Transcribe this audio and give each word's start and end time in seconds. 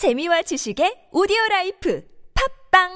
재미와 0.00 0.40
지식의 0.40 1.08
오디오 1.12 1.36
라이프 1.50 2.02
팟빵 2.72 2.88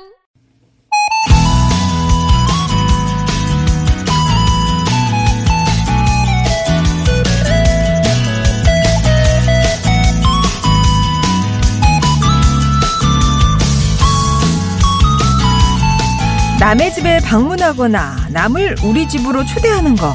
남의 16.58 16.94
집에 16.94 17.18
방문하거나 17.18 18.28
남을 18.30 18.76
우리 18.82 19.06
집으로 19.06 19.44
초대하는 19.44 19.94
거 19.94 20.14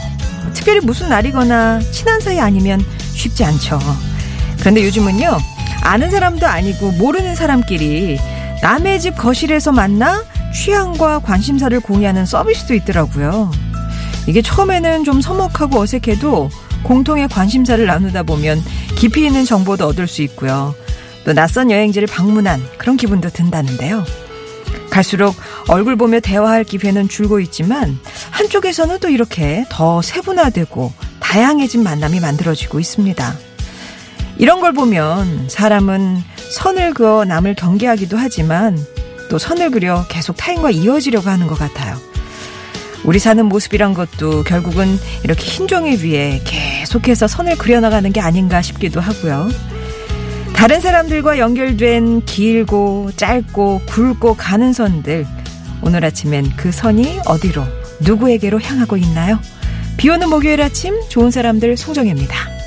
특별히 0.55 0.79
무슨 0.79 1.09
날이거나 1.09 1.81
친한 1.91 2.19
사이 2.19 2.39
아니면 2.39 2.81
쉽지 3.13 3.43
않죠. 3.43 3.77
그런데 4.57 4.83
요즘은요 4.85 5.58
아는 5.81 6.09
사람도 6.09 6.45
아니고 6.45 6.91
모르는 6.93 7.35
사람끼리 7.35 8.19
남의 8.61 8.99
집 8.99 9.15
거실에서 9.15 9.71
만나 9.71 10.23
취향과 10.53 11.19
관심사를 11.19 11.79
공유하는 11.79 12.25
서비스도 12.25 12.73
있더라고요. 12.75 13.51
이게 14.27 14.41
처음에는 14.41 15.03
좀 15.03 15.21
서먹하고 15.21 15.79
어색해도 15.79 16.49
공통의 16.83 17.27
관심사를 17.27 17.83
나누다 17.85 18.23
보면 18.23 18.61
깊이 18.95 19.25
있는 19.25 19.45
정보도 19.45 19.87
얻을 19.87 20.07
수 20.07 20.21
있고요. 20.23 20.75
또 21.25 21.33
낯선 21.33 21.71
여행지를 21.71 22.07
방문한 22.07 22.61
그런 22.77 22.97
기분도 22.97 23.29
든다는데요. 23.29 24.03
갈수록 24.89 25.35
얼굴 25.67 25.95
보며 25.95 26.19
대화할 26.19 26.63
기회는 26.63 27.09
줄고 27.09 27.39
있지만 27.39 27.99
한쪽에서는 28.31 28.99
또 28.99 29.09
이렇게 29.09 29.65
더 29.69 30.01
세분화되고 30.01 30.91
다양해진 31.19 31.83
만남이 31.83 32.19
만들어지고 32.19 32.79
있습니다. 32.79 33.48
이런 34.39 34.61
걸 34.61 34.71
보면 34.71 35.49
사람은 35.49 36.23
선을 36.53 36.93
그어 36.93 37.25
남을 37.25 37.55
경계하기도 37.55 38.17
하지만 38.17 38.77
또 39.29 39.37
선을 39.37 39.69
그려 39.69 40.05
계속 40.07 40.37
타인과 40.37 40.71
이어지려고 40.71 41.29
하는 41.29 41.45
것 41.45 41.59
같아요. 41.59 41.97
우리 43.03 43.19
사는 43.19 43.45
모습이란 43.45 43.93
것도 43.93 44.43
결국은 44.43 44.97
이렇게 45.23 45.43
흰 45.43 45.67
종이 45.67 45.97
위에 45.97 46.41
계속해서 46.45 47.27
선을 47.27 47.57
그려나가는 47.57 48.11
게 48.13 48.21
아닌가 48.21 48.61
싶기도 48.61 49.01
하고요. 49.01 49.49
다른 50.55 50.79
사람들과 50.79 51.37
연결된 51.37 52.23
길고 52.25 53.11
짧고 53.17 53.81
굵고 53.87 54.35
가는 54.35 54.71
선들. 54.71 55.27
오늘 55.81 56.03
아침엔 56.03 56.49
그 56.55 56.71
선이 56.71 57.19
어디로, 57.25 57.63
누구에게로 58.01 58.61
향하고 58.61 58.97
있나요? 58.97 59.39
비 59.97 60.09
오는 60.09 60.29
목요일 60.29 60.61
아침 60.61 60.95
좋은 61.09 61.29
사람들 61.29 61.75
송정혜입니다. 61.77 62.58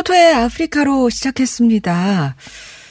토토의 0.00 0.32
아프리카로 0.34 1.10
시작했습니다. 1.10 2.34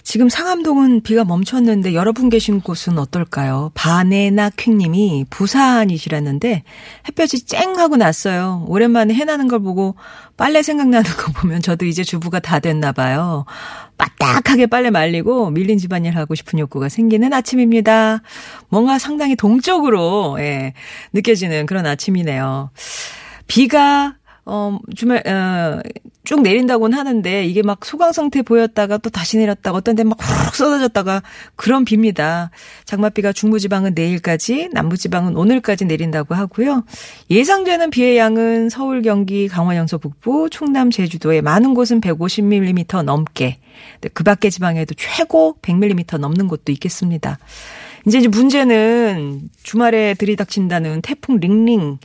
지금 0.04 0.30
상암동은 0.30 1.02
비가 1.02 1.24
멈췄는데 1.24 1.96
여러분 1.96 2.30
계신 2.30 2.62
곳은 2.62 3.00
어떨까요? 3.00 3.72
바네나 3.74 4.52
퀵님이 4.52 5.26
부산이시라는데 5.32 6.64
햇볕이 7.08 7.46
쨍 7.46 7.80
하고 7.80 7.98
났어요. 7.98 8.64
오랜만에 8.68 9.16
해나는 9.16 9.48
걸 9.48 9.60
보고 9.60 9.96
빨래 10.38 10.62
생각나는 10.62 11.10
거 11.18 11.32
보면 11.32 11.62
저도 11.62 11.86
이제 11.86 12.04
주부가 12.04 12.40
다 12.40 12.60
됐나 12.60 12.92
봐요. 12.92 13.46
빠딱하게 13.98 14.68
빨래 14.68 14.92
말리고 14.92 15.50
밀린 15.50 15.80
집안일 15.80 16.16
하고 16.16 16.36
싶은 16.36 16.60
욕구가 16.60 16.90
생기는 16.90 17.34
아침입니다. 17.34 18.22
뭔가 18.70 19.00
상당히 19.00 19.36
동적으로 19.36 20.38
예, 20.40 20.74
느껴지는 21.14 21.66
그런 21.66 21.88
아침이네요. 21.88 22.70
비가 23.48 24.16
어, 24.46 24.80
주말, 24.96 25.22
어, 25.28 25.80
쭉 26.30 26.44
내린다고는 26.44 26.96
하는데 26.96 27.44
이게 27.44 27.64
막 27.64 27.84
소강 27.84 28.12
상태 28.14 28.44
보였다가 28.44 29.00
또 29.00 29.10
다시 29.10 29.40
내렸다가 29.40 29.76
어떤 29.76 29.96
데막 29.96 30.16
훅 30.22 30.54
쏟아졌다가 30.54 31.24
그런 31.56 31.86
비입니다. 31.86 32.52
장맛비가 32.86 33.34
중부지방은 33.34 33.94
내일까지, 33.96 34.70
남부지방은 34.72 35.36
오늘까지 35.36 35.86
내린다고 35.86 36.36
하고요. 36.36 36.84
예상되는 37.32 37.90
비의 37.90 38.20
양은 38.20 38.70
서울, 38.70 39.02
경기, 39.02 39.48
강원, 39.48 39.76
영서 39.76 39.98
북부, 39.98 40.52
충남, 40.52 40.92
제주도에 40.92 41.42
많은 41.42 41.74
곳은 41.74 42.00
150mm 42.00 43.02
넘게, 43.02 43.58
그 44.14 44.24
밖의 44.24 44.52
지방에도 44.52 44.94
최고 44.96 45.58
100mm 45.64 46.20
넘는 46.20 46.48
곳도 46.48 46.72
있겠습니다. 46.74 47.40
이제 48.06 48.28
문제는 48.28 49.50
주말에 49.64 50.14
들이닥친다는 50.14 51.02
태풍 51.02 51.40
링링 51.40 51.98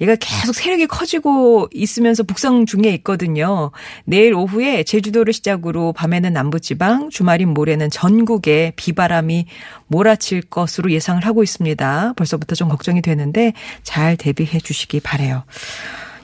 얘가 0.00 0.16
계속 0.16 0.54
세력이 0.54 0.86
커지고 0.86 1.68
있으면서 1.72 2.22
북상 2.22 2.66
중에 2.66 2.90
있거든요. 2.96 3.70
내일 4.04 4.34
오후에 4.34 4.82
제주도를 4.82 5.32
시작으로 5.32 5.92
밤에는 5.92 6.32
남부지방, 6.32 7.10
주말인 7.10 7.50
모레는 7.50 7.90
전국에 7.90 8.72
비바람이 8.76 9.46
몰아칠 9.88 10.42
것으로 10.42 10.90
예상을 10.90 11.24
하고 11.26 11.42
있습니다. 11.42 12.14
벌써부터 12.16 12.54
좀 12.54 12.68
걱정이 12.68 13.02
되는데 13.02 13.52
잘 13.82 14.16
대비해 14.16 14.58
주시기 14.58 15.00
바래요. 15.00 15.44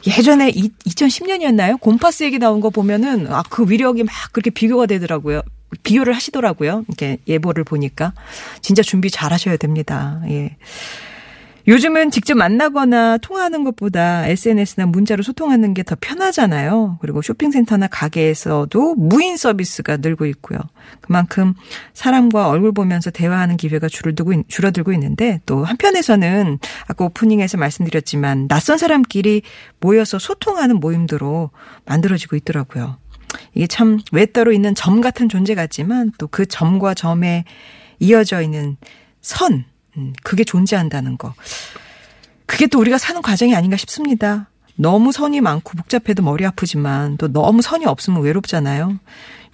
예전에 0.06 0.50
2010년이었나요? 0.52 1.80
곰파스 1.80 2.22
얘기 2.24 2.38
나온 2.38 2.60
거 2.60 2.70
보면은 2.70 3.26
아 3.32 3.42
그 3.50 3.68
위력이 3.68 4.04
막 4.04 4.12
그렇게 4.32 4.50
비교가 4.50 4.86
되더라고요. 4.86 5.42
비교를 5.82 6.14
하시더라고요. 6.14 6.84
이렇게 6.88 7.18
예보를 7.26 7.64
보니까 7.64 8.12
진짜 8.62 8.82
준비 8.82 9.10
잘 9.10 9.32
하셔야 9.32 9.56
됩니다. 9.56 10.22
예. 10.28 10.56
요즘은 11.68 12.12
직접 12.12 12.36
만나거나 12.36 13.18
통화하는 13.18 13.64
것보다 13.64 14.26
SNS나 14.28 14.86
문자로 14.86 15.24
소통하는 15.24 15.74
게 15.74 15.82
더 15.82 15.96
편하잖아요. 16.00 16.98
그리고 17.00 17.22
쇼핑센터나 17.22 17.86
가게에서도 17.88 18.94
무인 18.96 19.36
서비스가 19.36 19.96
늘고 19.98 20.26
있고요. 20.26 20.58
그만큼 21.00 21.54
사람과 21.92 22.48
얼굴 22.48 22.72
보면서 22.72 23.10
대화하는 23.10 23.56
기회가 23.56 23.88
줄어들고, 23.88 24.44
줄어들고 24.48 24.92
있는데 24.92 25.40
또 25.46 25.64
한편에서는 25.64 26.58
아까 26.86 27.04
오프닝에서 27.04 27.56
말씀드렸지만 27.58 28.48
낯선 28.48 28.78
사람끼리 28.78 29.42
모여서 29.80 30.18
소통하는 30.18 30.80
모임들로 30.80 31.50
만들어지고 31.84 32.36
있더라고요. 32.36 32.98
이게 33.54 33.66
참 33.66 33.98
외따로 34.12 34.52
있는 34.52 34.74
점 34.74 35.00
같은 35.00 35.28
존재 35.28 35.54
같지만 35.54 36.12
또 36.18 36.26
그 36.28 36.46
점과 36.46 36.94
점에 36.94 37.44
이어져 37.98 38.40
있는 38.42 38.76
선, 39.20 39.64
음, 39.96 40.12
그게 40.22 40.44
존재한다는 40.44 41.18
거. 41.18 41.34
그게 42.46 42.66
또 42.66 42.78
우리가 42.78 42.98
사는 42.98 43.20
과정이 43.22 43.54
아닌가 43.54 43.76
싶습니다. 43.76 44.48
너무 44.76 45.10
선이 45.10 45.40
많고 45.40 45.72
복잡해도 45.76 46.22
머리 46.22 46.44
아프지만 46.44 47.16
또 47.16 47.32
너무 47.32 47.62
선이 47.62 47.86
없으면 47.86 48.22
외롭잖아요. 48.22 48.98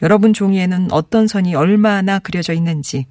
여러분 0.03 0.33
종이에는 0.33 0.89
어떤 0.91 1.29
선이 1.29 1.55
얼마나 1.55 2.19
그려져 2.19 2.53
있는지 2.53 3.07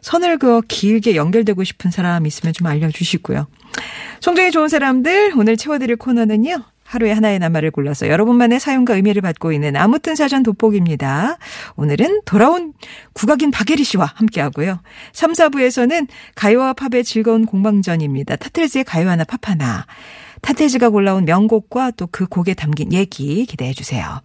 선을 0.00 0.38
그어 0.38 0.62
길게 0.66 1.16
연결되고 1.16 1.64
싶은 1.64 1.90
사람 1.90 2.26
있으면 2.26 2.52
좀 2.52 2.68
알려주시고요. 2.68 3.48
송정이 4.20 4.52
좋은 4.52 4.68
사람들 4.68 5.32
오늘 5.36 5.56
채워드릴 5.56 5.96
코너는요. 5.96 6.62
하루에 6.86 7.12
하나의 7.12 7.38
낱말을 7.38 7.70
골라서 7.70 8.08
여러분만의 8.08 8.60
사용과 8.60 8.94
의미를 8.94 9.22
받고 9.22 9.52
있는 9.52 9.76
아무튼 9.76 10.14
사전 10.14 10.42
돋보기입니다. 10.42 11.38
오늘은 11.76 12.22
돌아온 12.24 12.72
국악인 13.12 13.50
박예리 13.50 13.84
씨와 13.84 14.12
함께하고요. 14.14 14.80
3, 15.12 15.32
4부에서는 15.32 16.08
가요와 16.34 16.72
팝의 16.74 17.04
즐거운 17.04 17.44
공방전입니다. 17.46 18.36
타틀즈의 18.36 18.84
가요 18.84 19.10
하나 19.10 19.24
팝 19.24 19.48
하나. 19.48 19.86
타틀즈가 20.42 20.90
골라온 20.90 21.24
명곡과 21.24 21.92
또 21.92 22.06
그 22.12 22.26
곡에 22.26 22.54
담긴 22.54 22.92
얘기 22.92 23.44
기대해 23.46 23.72
주세요. 23.72 24.20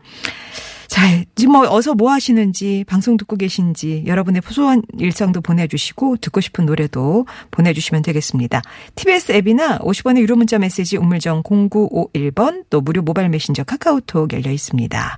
자, 0.91 1.03
지금 1.35 1.53
뭐 1.53 1.74
어서 1.74 1.94
뭐 1.94 2.12
하시는지 2.12 2.84
방송 2.85 3.16
듣고 3.16 3.38
계신지 3.38 4.03
여러분의 4.07 4.41
소소한 4.44 4.81
일상도 5.00 5.40
보내주시고 5.40 6.17
듣고 6.17 6.41
싶은 6.41 6.66
노래도 6.66 7.26
보내주시면 7.49 8.02
되겠습니다. 8.02 8.61
TBS 8.96 9.32
앱이나 9.32 9.79
50원의 9.79 10.20
유료 10.20 10.35
문자 10.35 10.59
메시지 10.59 10.97
우물정 10.97 11.43
0951번 11.43 12.66
또 12.70 12.82
무료 12.82 13.02
모바일 13.02 13.29
메신저 13.29 13.64
카카오톡 13.64 14.34
열려 14.34 14.52
있습니다. 14.52 15.17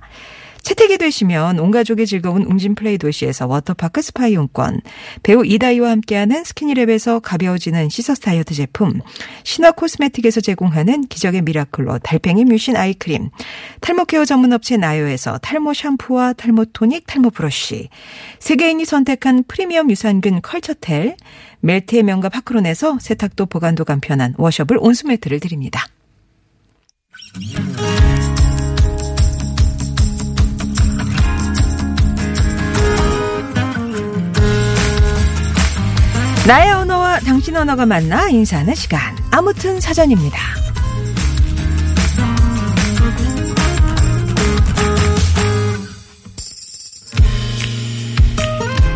채택이 0.64 0.96
되시면 0.96 1.60
온 1.60 1.70
가족이 1.70 2.06
즐거운 2.06 2.42
웅진 2.42 2.74
플레이 2.74 2.96
도시에서 2.96 3.46
워터파크 3.46 4.00
스파 4.00 4.28
이용권, 4.28 4.80
배우 5.22 5.44
이다희와 5.44 5.90
함께하는 5.90 6.42
스키니랩에서 6.42 7.20
가벼워지는 7.22 7.90
시서스 7.90 8.22
다이어트 8.22 8.54
제품, 8.54 9.00
신화 9.44 9.72
코스메틱에서 9.72 10.40
제공하는 10.40 11.02
기적의 11.02 11.42
미라클로 11.42 11.98
달팽이 11.98 12.46
뮤신 12.46 12.76
아이크림, 12.76 13.28
탈모 13.80 14.06
케어 14.06 14.24
전문 14.24 14.54
업체 14.54 14.78
나요에서 14.78 15.36
탈모 15.38 15.74
샴푸와 15.74 16.32
탈모 16.32 16.64
토닉, 16.72 17.06
탈모 17.06 17.30
브러쉬, 17.30 17.90
세계인이 18.38 18.86
선택한 18.86 19.44
프리미엄 19.46 19.90
유산균 19.90 20.40
컬처렐, 20.40 21.16
매트의 21.60 22.02
명가 22.04 22.30
파크론에서 22.30 22.98
세탁도 23.00 23.46
보관도 23.46 23.84
간편한 23.84 24.34
washable 24.38 24.78
온수매트를 24.80 25.40
드립니다. 25.40 25.86
나의 36.46 36.72
언어와 36.72 37.20
당신 37.20 37.56
언어가 37.56 37.86
만나 37.86 38.28
인사하는 38.28 38.74
시간. 38.74 39.16
아무튼 39.30 39.80
사전입니다. 39.80 40.38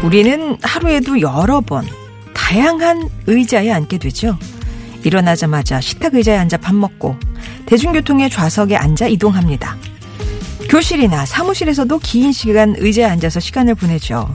우리는 0.04 0.58
하루에도 0.62 1.22
여러 1.22 1.62
번 1.62 1.86
다양한 2.34 3.08
의자에 3.26 3.70
앉게 3.70 3.96
되죠. 3.96 4.38
일어나자마자 5.02 5.80
식탁 5.80 6.14
의자에 6.14 6.36
앉아 6.36 6.58
밥 6.58 6.74
먹고 6.74 7.16
대중교통의 7.64 8.28
좌석에 8.28 8.76
앉아 8.76 9.08
이동합니다. 9.08 9.74
교실이나 10.68 11.24
사무실에서도 11.24 11.98
긴 12.00 12.30
시간 12.30 12.74
의자에 12.76 13.06
앉아서 13.06 13.40
시간을 13.40 13.74
보내죠. 13.74 14.28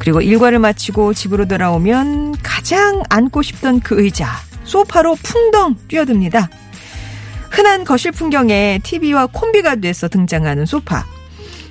그리고 0.00 0.22
일과를 0.22 0.58
마치고 0.58 1.12
집으로 1.12 1.46
돌아오면 1.46 2.36
가장 2.42 3.02
앉고 3.10 3.42
싶던 3.42 3.80
그 3.80 4.02
의자, 4.02 4.28
소파로 4.64 5.14
풍덩 5.22 5.76
뛰어듭니다. 5.88 6.48
흔한 7.50 7.84
거실 7.84 8.10
풍경에 8.10 8.80
TV와 8.82 9.26
콤비가 9.26 9.76
돼서 9.76 10.08
등장하는 10.08 10.64
소파. 10.64 11.04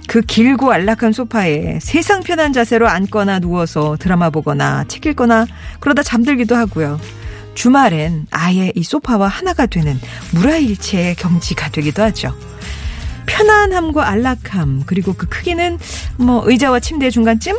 그 0.08 0.22
길고 0.22 0.72
안락한 0.72 1.12
소파에 1.12 1.80
세상 1.82 2.22
편한 2.22 2.54
자세로 2.54 2.88
앉거나 2.88 3.40
누워서 3.40 3.98
드라마 4.00 4.30
보거나 4.30 4.86
책 4.88 5.08
읽거나 5.08 5.48
그러다 5.80 6.04
잠들기도 6.04 6.56
하고요. 6.56 7.00
주말엔 7.56 8.28
아예 8.30 8.72
이 8.76 8.84
소파와 8.84 9.28
하나가 9.28 9.66
되는 9.66 10.00
무라일체의 10.34 11.16
경지가 11.16 11.70
되기도 11.70 12.04
하죠. 12.04 12.36
편안함과 13.26 14.08
안락함, 14.08 14.84
그리고 14.86 15.14
그 15.14 15.28
크기는 15.28 15.80
뭐 16.18 16.44
의자와 16.46 16.80
침대의 16.80 17.12
중간쯤? 17.12 17.56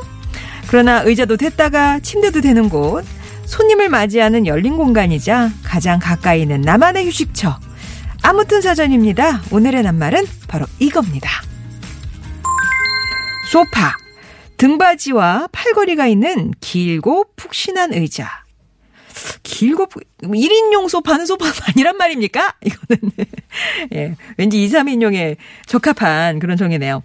그러나 0.70 1.02
의자도 1.02 1.36
됐다가 1.36 1.98
침대도 1.98 2.42
되는 2.42 2.68
곳, 2.68 3.04
손님을 3.44 3.88
맞이하는 3.88 4.46
열린 4.46 4.76
공간이자 4.76 5.50
가장 5.64 5.98
가까이 5.98 6.42
있는 6.42 6.60
나만의 6.60 7.06
휴식처. 7.06 7.58
아무튼 8.22 8.60
사전입니다. 8.60 9.42
오늘의 9.50 9.82
낱말은 9.82 10.24
바로 10.46 10.66
이겁니다. 10.78 11.28
소파. 13.50 13.96
등받이와 14.58 15.48
팔걸이가 15.50 16.06
있는 16.06 16.52
길고 16.60 17.24
푹신한 17.34 17.92
의자. 17.92 18.44
길고 19.42 19.88
1인용 20.22 20.88
소파는 20.88 21.26
소파가 21.26 21.52
아니란 21.74 21.96
말입니까? 21.96 22.54
이거는 22.64 23.12
예, 23.92 24.14
왠지 24.36 24.62
2, 24.62 24.68
3인용에 24.68 25.36
적합한 25.66 26.38
그런 26.38 26.56
정의네요. 26.56 27.02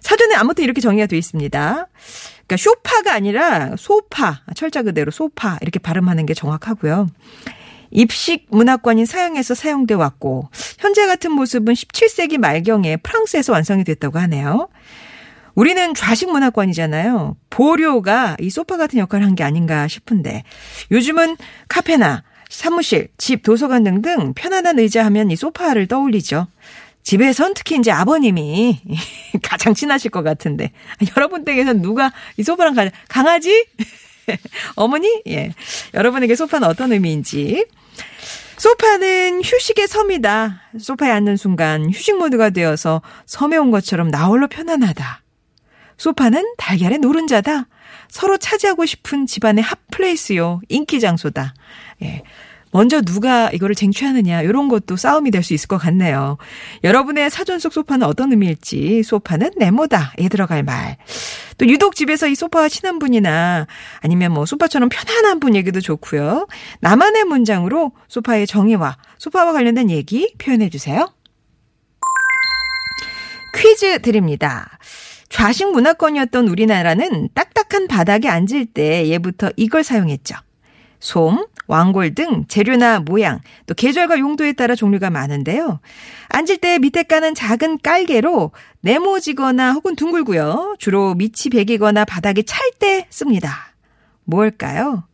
사전에 0.00 0.34
아무튼 0.34 0.64
이렇게 0.64 0.82
정의가 0.82 1.06
되어 1.06 1.18
있습니다. 1.18 1.88
그러니까 2.46 2.56
쇼파가 2.56 3.12
아니라 3.12 3.74
소파, 3.76 4.42
철자 4.54 4.82
그대로 4.82 5.10
소파 5.10 5.58
이렇게 5.60 5.78
발음하는 5.78 6.26
게 6.26 6.34
정확하고요. 6.34 7.08
입식 7.90 8.46
문화권인 8.50 9.06
사용에서 9.06 9.54
사용돼 9.54 9.94
왔고 9.94 10.48
현재 10.78 11.06
같은 11.06 11.32
모습은 11.32 11.74
17세기 11.74 12.38
말경에 12.38 12.96
프랑스에서 12.98 13.52
완성이 13.52 13.84
됐다고 13.84 14.18
하네요. 14.20 14.68
우리는 15.54 15.94
좌식 15.94 16.30
문화권이잖아요. 16.30 17.36
보료가 17.48 18.36
이 18.40 18.50
소파 18.50 18.76
같은 18.76 18.98
역할을 18.98 19.26
한 19.26 19.34
게 19.34 19.42
아닌가 19.44 19.88
싶은데 19.88 20.42
요즘은 20.90 21.36
카페나 21.68 22.22
사무실, 22.48 23.08
집, 23.18 23.42
도서관 23.42 23.82
등등 23.82 24.32
편안한 24.34 24.78
의자 24.78 25.04
하면 25.06 25.30
이 25.30 25.36
소파를 25.36 25.86
떠올리죠. 25.88 26.46
집에선 27.06 27.54
특히 27.54 27.76
이제 27.76 27.92
아버님이 27.92 28.80
가장 29.40 29.74
친하실 29.74 30.10
것 30.10 30.24
같은데 30.24 30.72
여러분 31.16 31.44
댁에선 31.44 31.80
누가 31.80 32.12
이 32.36 32.42
소파랑 32.42 32.74
가 32.74 32.90
강아지? 33.08 33.64
어머니? 34.74 35.22
예. 35.28 35.52
여러분에게 35.94 36.34
소파는 36.34 36.66
어떤 36.66 36.92
의미인지 36.92 37.64
소파는 38.56 39.40
휴식의 39.44 39.86
섬이다. 39.86 40.62
소파에 40.80 41.12
앉는 41.12 41.36
순간 41.36 41.88
휴식 41.92 42.18
모드가 42.18 42.50
되어서 42.50 43.02
섬에 43.24 43.56
온 43.56 43.70
것처럼 43.70 44.08
나홀로 44.08 44.48
편안하다. 44.48 45.22
소파는 45.98 46.54
달걀의 46.58 46.98
노른자다. 46.98 47.68
서로 48.08 48.36
차지하고 48.36 48.84
싶은 48.84 49.26
집안의 49.26 49.62
핫플레이스요. 49.62 50.60
인기 50.68 50.98
장소다. 50.98 51.54
예. 52.02 52.24
먼저 52.76 53.00
누가 53.00 53.48
이거를 53.50 53.74
쟁취하느냐 53.74 54.42
이런 54.42 54.68
것도 54.68 54.96
싸움이 54.96 55.30
될 55.30 55.42
수 55.42 55.54
있을 55.54 55.66
것 55.66 55.78
같네요. 55.78 56.36
여러분의 56.84 57.30
사전 57.30 57.58
속 57.58 57.72
소파는 57.72 58.06
어떤 58.06 58.32
의미일지 58.32 59.02
소파는 59.02 59.52
네모다에 59.56 60.28
들어갈 60.28 60.62
말. 60.62 60.98
또 61.56 61.66
유독 61.66 61.94
집에서 61.94 62.26
이 62.26 62.34
소파와 62.34 62.68
친한 62.68 62.98
분이나 62.98 63.66
아니면 64.00 64.32
뭐 64.32 64.44
소파처럼 64.44 64.90
편안한 64.90 65.40
분 65.40 65.54
얘기도 65.54 65.80
좋고요. 65.80 66.48
나만의 66.80 67.24
문장으로 67.24 67.92
소파의 68.08 68.46
정의와 68.46 68.98
소파와 69.16 69.54
관련된 69.54 69.88
얘기 69.88 70.34
표현해 70.36 70.68
주세요. 70.68 71.08
퀴즈 73.56 74.02
드립니다. 74.02 74.78
좌식 75.30 75.70
문화권이었던 75.72 76.48
우리나라는 76.48 77.30
딱딱한 77.32 77.88
바닥에 77.88 78.28
앉을 78.28 78.66
때 78.66 79.06
예부터 79.08 79.50
이걸 79.56 79.82
사용했죠. 79.82 80.36
솜, 81.06 81.46
왕골 81.68 82.16
등 82.16 82.46
재료나 82.48 82.98
모양, 82.98 83.38
또 83.66 83.74
계절과 83.74 84.18
용도에 84.18 84.54
따라 84.54 84.74
종류가 84.74 85.08
많은데요. 85.10 85.78
앉을 86.30 86.56
때 86.56 86.80
밑에 86.80 87.04
까는 87.04 87.36
작은 87.36 87.78
깔개로 87.78 88.50
네모지거나 88.80 89.72
혹은 89.74 89.94
둥글고요. 89.94 90.74
주로 90.80 91.14
밑이 91.14 91.50
베기거나 91.52 92.06
바닥이 92.06 92.42
찰 92.42 92.72
때 92.80 93.06
씁니다. 93.08 93.72
뭘까요? 94.24 95.04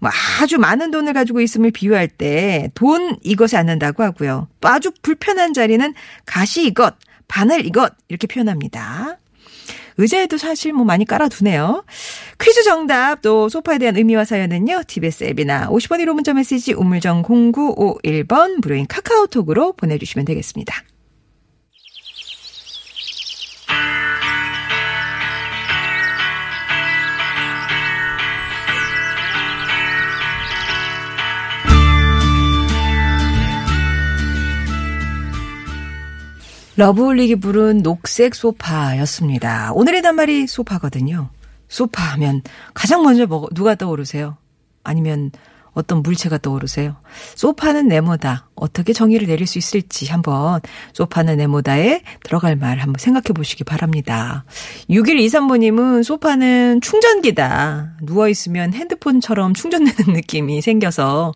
뭐 0.00 0.10
아주 0.42 0.58
많은 0.58 0.90
돈을 0.90 1.14
가지고 1.14 1.40
있음을 1.40 1.70
비유할 1.70 2.08
때 2.08 2.68
돈 2.74 3.16
이것에 3.22 3.56
앉는다고 3.56 4.02
하고요. 4.02 4.48
또 4.60 4.68
아주 4.68 4.90
불편한 5.00 5.54
자리는 5.54 5.94
가시 6.26 6.66
이것, 6.66 6.94
바늘 7.26 7.64
이것 7.64 7.90
이렇게 8.08 8.26
표현합니다. 8.26 9.16
의자에도 9.98 10.36
사실 10.38 10.72
뭐 10.72 10.84
많이 10.84 11.04
깔아두네요. 11.04 11.84
퀴즈 12.40 12.62
정답 12.64 13.22
또 13.22 13.48
소파에 13.48 13.78
대한 13.78 13.96
의미와 13.96 14.24
사연은요. 14.24 14.82
TBS 14.86 15.24
앱이나 15.24 15.68
50번 15.68 16.02
1호 16.04 16.14
문자 16.14 16.32
메시지 16.34 16.72
우물정 16.72 17.22
0951번 17.22 18.60
무료인 18.62 18.86
카카오톡으로 18.86 19.72
보내주시면 19.74 20.24
되겠습니다. 20.24 20.91
러브홀릭이 36.76 37.36
부른 37.36 37.82
녹색 37.82 38.34
소파였습니다. 38.34 39.72
오늘의 39.74 40.02
단말이 40.02 40.46
소파거든요. 40.46 41.28
소파 41.68 42.02
하면 42.12 42.42
가장 42.72 43.02
먼저 43.02 43.26
뭐, 43.26 43.48
누가 43.54 43.74
떠오르세요? 43.74 44.36
아니면 44.82 45.30
어떤 45.74 46.02
물체가 46.02 46.38
떠오르세요? 46.38 46.96
소파는 47.34 47.88
네모다. 47.88 48.48
어떻게 48.54 48.92
정의를 48.92 49.26
내릴 49.26 49.46
수 49.46 49.58
있을지 49.58 50.06
한번 50.06 50.60
소파는 50.92 51.38
네모다에 51.38 52.02
들어갈 52.24 52.56
말 52.56 52.78
한번 52.78 52.98
생각해 52.98 53.28
보시기 53.34 53.64
바랍니다. 53.64 54.44
6123번님은 54.90 56.04
소파는 56.04 56.80
충전기다. 56.80 57.96
누워있으면 58.02 58.74
핸드폰처럼 58.74 59.54
충전되는 59.54 60.12
느낌이 60.12 60.60
생겨서 60.60 61.32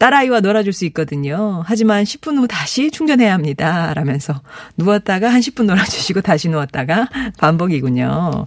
딸아이와 0.00 0.40
놀아줄 0.40 0.72
수 0.72 0.84
있거든요. 0.86 1.62
하지만 1.66 2.04
10분 2.04 2.38
후 2.38 2.48
다시 2.48 2.90
충전해야 2.90 3.32
합니다. 3.34 3.92
라면서 3.94 4.40
누웠다가 4.78 5.32
한 5.32 5.40
10분 5.40 5.64
놀아주시고 5.66 6.22
다시 6.22 6.48
누웠다가 6.48 7.08
반복이군요. 7.38 8.46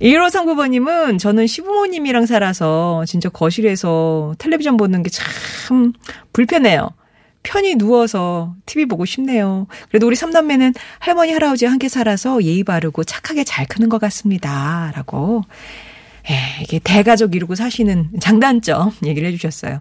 1호 0.00 0.28
상부번님은 0.30 1.18
저는 1.18 1.46
시부모님이랑 1.46 2.26
살아서 2.26 3.04
진짜 3.06 3.28
거실에서 3.28 4.34
텔레비전 4.38 4.76
보는 4.76 5.02
게 5.04 5.10
참 5.10 5.92
불편해요. 6.32 6.90
편히 7.44 7.76
누워서 7.76 8.54
TV 8.66 8.86
보고 8.86 9.04
싶네요. 9.04 9.66
그래도 9.88 10.06
우리 10.06 10.16
삼남매는 10.16 10.74
할머니, 10.98 11.32
할아버지 11.32 11.66
함께 11.66 11.88
살아서 11.88 12.42
예의 12.42 12.64
바르고 12.64 13.04
착하게 13.04 13.44
잘 13.44 13.66
크는 13.66 13.88
것 13.88 14.00
같습니다. 14.00 14.92
라고 14.96 15.42
예, 16.30 16.62
이게 16.62 16.78
대가족 16.82 17.34
이루고 17.34 17.54
사시는 17.54 18.12
장단점 18.20 18.92
얘기를 19.04 19.28
해주셨어요. 19.28 19.80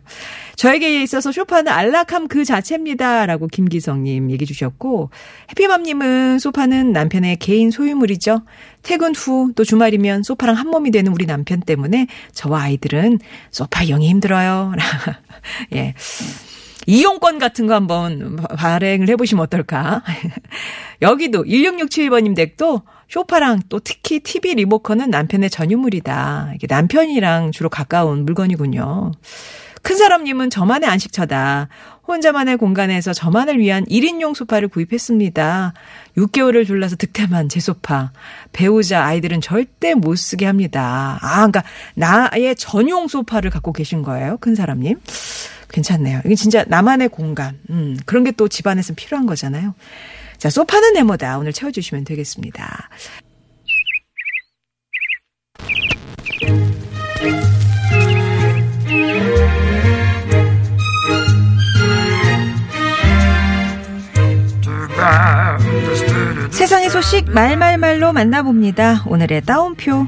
저에게 0.55 1.01
있어서 1.03 1.31
소파는 1.31 1.71
안락함 1.71 2.27
그 2.27 2.43
자체입니다. 2.43 3.25
라고 3.25 3.47
김기성님 3.47 4.29
얘기 4.31 4.45
주셨고, 4.45 5.09
해피맘님은 5.51 6.39
소파는 6.39 6.91
남편의 6.91 7.38
개인 7.38 7.71
소유물이죠. 7.71 8.41
퇴근 8.81 9.15
후 9.15 9.53
또 9.55 9.63
주말이면 9.63 10.23
소파랑 10.23 10.55
한 10.55 10.67
몸이 10.67 10.91
되는 10.91 11.12
우리 11.12 11.25
남편 11.25 11.59
때문에 11.59 12.07
저와 12.31 12.63
아이들은 12.63 13.19
소파 13.51 13.85
영이 13.85 14.07
힘들어요. 14.09 14.73
예. 15.75 15.93
이용권 16.86 17.40
같은 17.40 17.68
거 17.68 17.74
한번 17.74 18.36
발행을 18.36 19.10
해보시면 19.10 19.44
어떨까. 19.44 20.04
여기도 21.02 21.44
1667번님 21.44 22.36
댁도 22.36 22.84
쇼파랑 23.10 23.62
또 23.70 23.80
특히 23.80 24.20
TV 24.20 24.56
리모컨은 24.56 25.10
남편의 25.10 25.50
전유물이다. 25.50 26.54
이게 26.56 26.68
남편이랑 26.68 27.52
주로 27.52 27.70
가까운 27.70 28.25
물건이군요. 28.25 29.12
큰 29.84 29.98
사람님은 29.98 30.50
저만의 30.50 30.90
안식처다. 30.90 31.68
혼자만의 32.08 32.58
공간에서 32.58 33.13
저만을 33.13 33.60
위한 33.60 33.86
1인용 33.86 34.34
소파를 34.34 34.68
구입했습니다. 34.68 35.74
6개월을 36.18 36.66
둘러서 36.66 36.96
득템한 36.96 37.50
제 37.50 37.60
소파. 37.60 38.12
배우자 38.52 39.04
아이들은 39.04 39.42
절대 39.42 39.94
못 39.94 40.16
쓰게 40.16 40.46
합니다. 40.46 41.18
아, 41.22 41.36
그러니까 41.36 41.63
나의 41.96 42.56
전용 42.58 43.08
소파를 43.08 43.52
갖고 43.52 43.72
계신 43.74 44.04
거예요. 44.04 44.38
큰 44.38 44.56
사람님. 44.56 44.98
괜찮네요. 45.74 46.22
이게 46.24 46.36
진짜 46.36 46.63
나만의 46.68 47.10
공간. 47.10 47.60
음, 47.70 47.98
그런 48.06 48.24
게 48.24 48.32
또 48.32 48.48
집안에서 48.48 48.94
필요한 48.96 49.25
거잖아요. 49.25 49.74
자, 50.38 50.50
소파는 50.50 50.94
네모다. 50.94 51.38
오늘 51.38 51.51
채워주시면 51.53 52.03
되겠습니다. 52.06 52.89
세상의 66.51 66.89
소식 66.89 67.30
말말말로 67.30 68.13
만나봅니다. 68.13 69.03
오늘의 69.08 69.42
따옴표. 69.42 70.06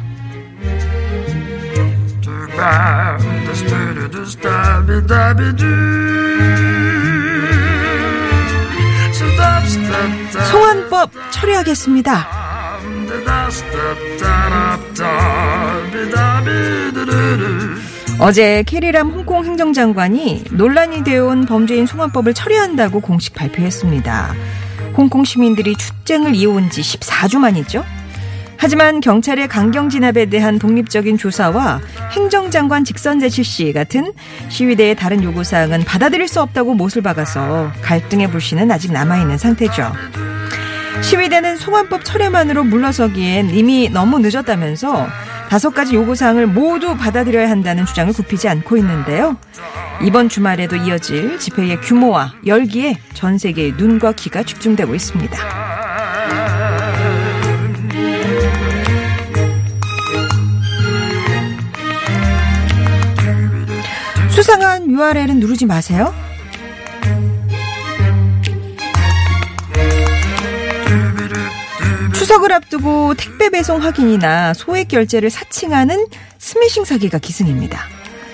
송환법 10.50 11.12
처리하겠습니다. 11.31 12.27
어제 18.19 18.63
캐리람 18.63 19.09
홍콩 19.09 19.43
행정장관이 19.43 20.45
논란이 20.51 21.03
되어온 21.03 21.45
범죄인 21.45 21.85
송환법을 21.85 22.33
처리한다고 22.33 23.01
공식 23.01 23.33
발표했습니다. 23.33 24.33
홍콩 24.95 25.25
시민들이 25.25 25.75
출쟁을 25.75 26.35
이어온 26.35 26.69
지 26.69 26.81
14주 26.81 27.38
만이죠. 27.39 27.83
하지만 28.57 29.00
경찰의 29.00 29.47
강경 29.47 29.89
진압에 29.89 30.25
대한 30.25 30.59
독립적인 30.59 31.17
조사와 31.17 31.81
행정장관 32.12 32.83
직선 32.83 33.19
제시 33.19 33.43
시 33.43 33.74
같은 33.74 34.13
시위대의 34.50 34.95
다른 34.95 35.24
요구사항은 35.24 35.83
받아들일 35.83 36.27
수 36.27 36.41
없다고 36.41 36.74
못을 36.74 37.01
박아서 37.01 37.71
갈등의 37.81 38.31
불씨는 38.31 38.71
아직 38.71 38.91
남아있는 38.91 39.38
상태죠. 39.38 39.91
시위대는 41.01 41.57
송환법 41.57 42.05
철회만으로 42.05 42.63
물러서기엔 42.63 43.50
이미 43.50 43.89
너무 43.89 44.19
늦었다면서 44.19 45.07
다섯 45.50 45.69
가지 45.71 45.95
요구사항을 45.95 46.47
모두 46.47 46.97
받아들여야 46.97 47.50
한다는 47.50 47.85
주장을 47.85 48.12
굽히지 48.13 48.47
않고 48.47 48.77
있는데요. 48.77 49.38
이번 50.01 50.29
주말에도 50.29 50.75
이어질 50.75 51.39
집회의 51.39 51.79
규모와 51.81 52.33
열기에 52.45 52.97
전 53.13 53.38
세계의 53.38 53.74
눈과 53.77 54.13
귀가 54.13 54.43
집중되고 54.43 54.95
있습니다. 54.95 55.64
수상한 64.35 64.91
URL은 64.91 65.39
누르지 65.39 65.65
마세요. 65.65 66.13
추석을 72.13 72.51
앞두고 72.51 73.13
택배 73.13 73.49
배송 73.49 73.81
확인이나 73.81 74.53
소액 74.53 74.89
결제를 74.89 75.29
사칭하는 75.29 76.07
스미싱 76.37 76.83
사기가 76.83 77.17
기승입니다. 77.17 77.79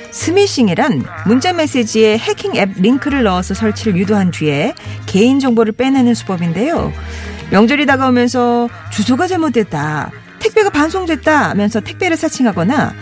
스미싱이란 0.10 1.06
문자 1.28 1.54
메시지에 1.54 2.18
해킹 2.18 2.56
앱 2.56 2.72
링크를 2.78 3.22
넣어서 3.22 3.54
설치를 3.54 3.96
유도한 3.96 4.32
뒤에 4.32 4.74
개인 5.06 5.40
정보를 5.40 5.74
빼내는 5.74 6.16
수법인데요. 6.16 6.92
명절이 7.52 7.86
다가오면서 7.86 8.70
주소가 8.90 9.28
잘못됐다, 9.28 10.10
택배가 10.40 10.72
반송됐다 10.72 11.52
하면서 11.52 11.80
택배를 11.80 12.18
사칭하거나 12.18 12.96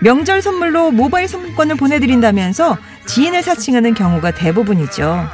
명절 0.00 0.42
선물로 0.42 0.90
모바일 0.90 1.28
상품권을 1.28 1.76
보내드린다면서 1.76 2.76
지인을 3.06 3.42
사칭하는 3.42 3.94
경우가 3.94 4.32
대부분이죠. 4.32 5.28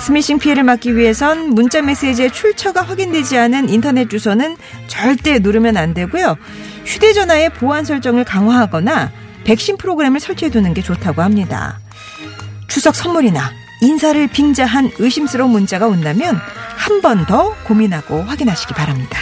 스미싱 0.00 0.38
피해를 0.38 0.62
막기 0.62 0.96
위해선 0.96 1.50
문자 1.50 1.82
메시지의 1.82 2.32
출처가 2.32 2.82
확인되지 2.82 3.36
않은 3.38 3.68
인터넷 3.68 4.08
주소는 4.08 4.56
절대 4.86 5.38
누르면 5.38 5.76
안 5.76 5.94
되고요. 5.94 6.36
휴대전화의 6.86 7.50
보안 7.50 7.84
설정을 7.84 8.24
강화하거나 8.24 9.12
백신 9.44 9.76
프로그램을 9.76 10.18
설치해두는 10.20 10.74
게 10.74 10.82
좋다고 10.82 11.22
합니다. 11.22 11.78
추석 12.68 12.94
선물이나 12.96 13.52
인사를 13.82 14.26
빙자한 14.28 14.92
의심스러운 14.98 15.50
문자가 15.50 15.86
온다면 15.86 16.40
한 16.76 17.00
번 17.00 17.26
더 17.26 17.54
고민하고 17.64 18.22
확인하시기 18.22 18.74
바랍니다. 18.74 19.18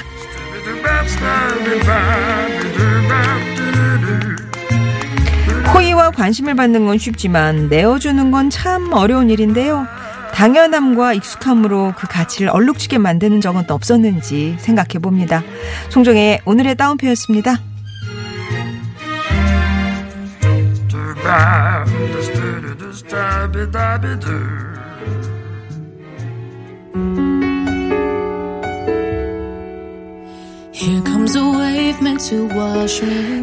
관심을 6.11 6.55
받는 6.55 6.87
건 6.87 6.99
쉽지만 6.99 7.69
내어주는 7.69 8.31
건 8.31 8.51
참 8.51 8.93
어려운 8.93 9.31
일인데요. 9.31 9.87
당연함과 10.35 11.13
익숙함으로 11.15 11.93
그 11.97 12.07
가치를 12.07 12.49
얼룩지게 12.51 12.99
만드는 12.99 13.41
적은 13.41 13.67
또 13.67 13.75
없었는지 13.75 14.57
생각해 14.59 14.99
봅니다. 15.01 15.43
송정의 15.91 16.41
오늘의 16.45 16.77
따옴표였습니다. 16.77 17.57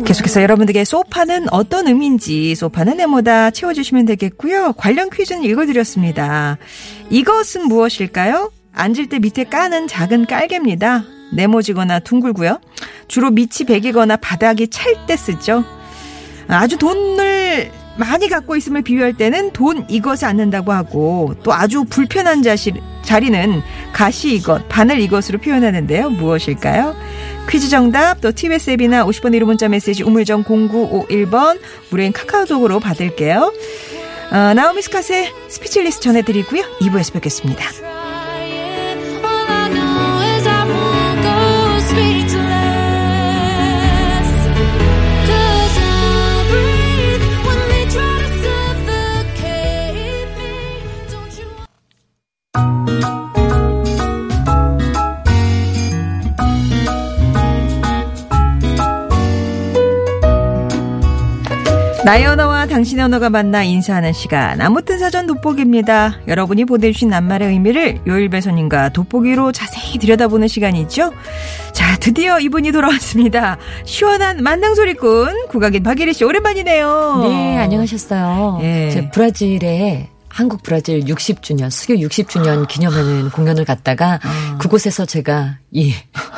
계속해서 0.05 0.41
여러분들에게 0.41 0.83
소파는 0.83 1.53
어떤 1.53 1.87
의미인지 1.87 2.55
소파는 2.55 2.97
네모다 2.97 3.51
채워주시면 3.51 4.07
되겠고요. 4.07 4.73
관련 4.73 5.11
퀴즈는 5.11 5.43
읽어드렸습니다. 5.43 6.57
이것은 7.11 7.67
무엇일까요? 7.67 8.51
앉을 8.73 9.09
때 9.09 9.19
밑에 9.19 9.43
까는 9.43 9.87
작은 9.87 10.25
깔개입니다. 10.25 11.03
네모지거나 11.33 11.99
둥글고요. 11.99 12.59
주로 13.07 13.29
밑이 13.29 13.67
베기거나 13.67 14.17
바닥이 14.17 14.69
찰 14.69 15.05
때 15.05 15.15
쓰죠. 15.15 15.63
아주 16.47 16.77
돈을 16.77 17.71
많이 17.97 18.29
갖고 18.29 18.55
있음을 18.55 18.81
비유할 18.81 19.13
때는 19.13 19.51
돈 19.51 19.85
이것을 19.89 20.27
앉는다고 20.27 20.71
하고 20.71 21.35
또 21.43 21.53
아주 21.53 21.83
불편한 21.83 22.41
자시, 22.41 22.73
자리는 23.03 23.61
가시 23.93 24.33
이것, 24.35 24.67
바늘 24.69 24.99
이것으로 24.99 25.39
표현하는데요. 25.39 26.09
무엇일까요? 26.11 26.95
퀴즈 27.49 27.69
정답 27.69 28.19
또 28.19 28.31
TBS 28.31 28.71
앱이나 28.71 29.05
50원 29.05 29.33
유료 29.37 29.45
문자 29.45 29.69
메시지 29.69 30.03
우물정 30.03 30.43
0951번 30.43 31.59
무료인 31.89 32.11
카카오톡으로 32.11 32.79
받을게요. 32.79 33.53
어, 34.31 34.53
나오미 34.53 34.81
스콧의 34.81 35.31
Speechless 35.47 36.01
전해드리고요. 36.03 36.63
2부에서 36.81 37.13
뵙겠습니다. 37.13 37.65
나의 62.07 62.25
언어와 62.25 62.67
당신의 62.67 63.03
언어가 63.03 63.29
만나 63.29 63.63
인사하는 63.63 64.13
시간 64.13 64.61
아무튼 64.61 64.97
사전 64.97 65.27
돋보기입니다. 65.27 66.21
여러분이 66.29 66.63
보내주신 66.63 67.09
낱말의 67.09 67.49
의미를 67.49 67.99
요일배손님과 68.07 68.93
돋보기로 68.93 69.51
자세히 69.51 69.99
들여다보는 69.99 70.47
시간이죠. 70.47 71.11
자 71.73 71.97
드디어 71.97 72.39
이분이 72.39 72.71
돌아왔습니다. 72.71 73.57
시원한 73.83 74.41
만낭소리꾼 74.41 75.47
국악인 75.49 75.83
박예리 75.83 76.13
씨 76.13 76.23
오랜만이네요. 76.23 77.19
네 77.23 77.57
안녕하셨어요. 77.57 78.59
예. 78.61 78.89
제 78.89 79.09
브라질에 79.09 80.07
한국 80.29 80.63
브라질 80.63 81.01
60주년 81.01 81.69
수교 81.69 81.95
60주년 81.95 82.69
기념하는 82.69 83.31
공연을 83.31 83.65
갔다가 83.65 84.19
아. 84.23 84.57
그곳에서 84.59 85.05
제가 85.05 85.57
이 85.71 85.93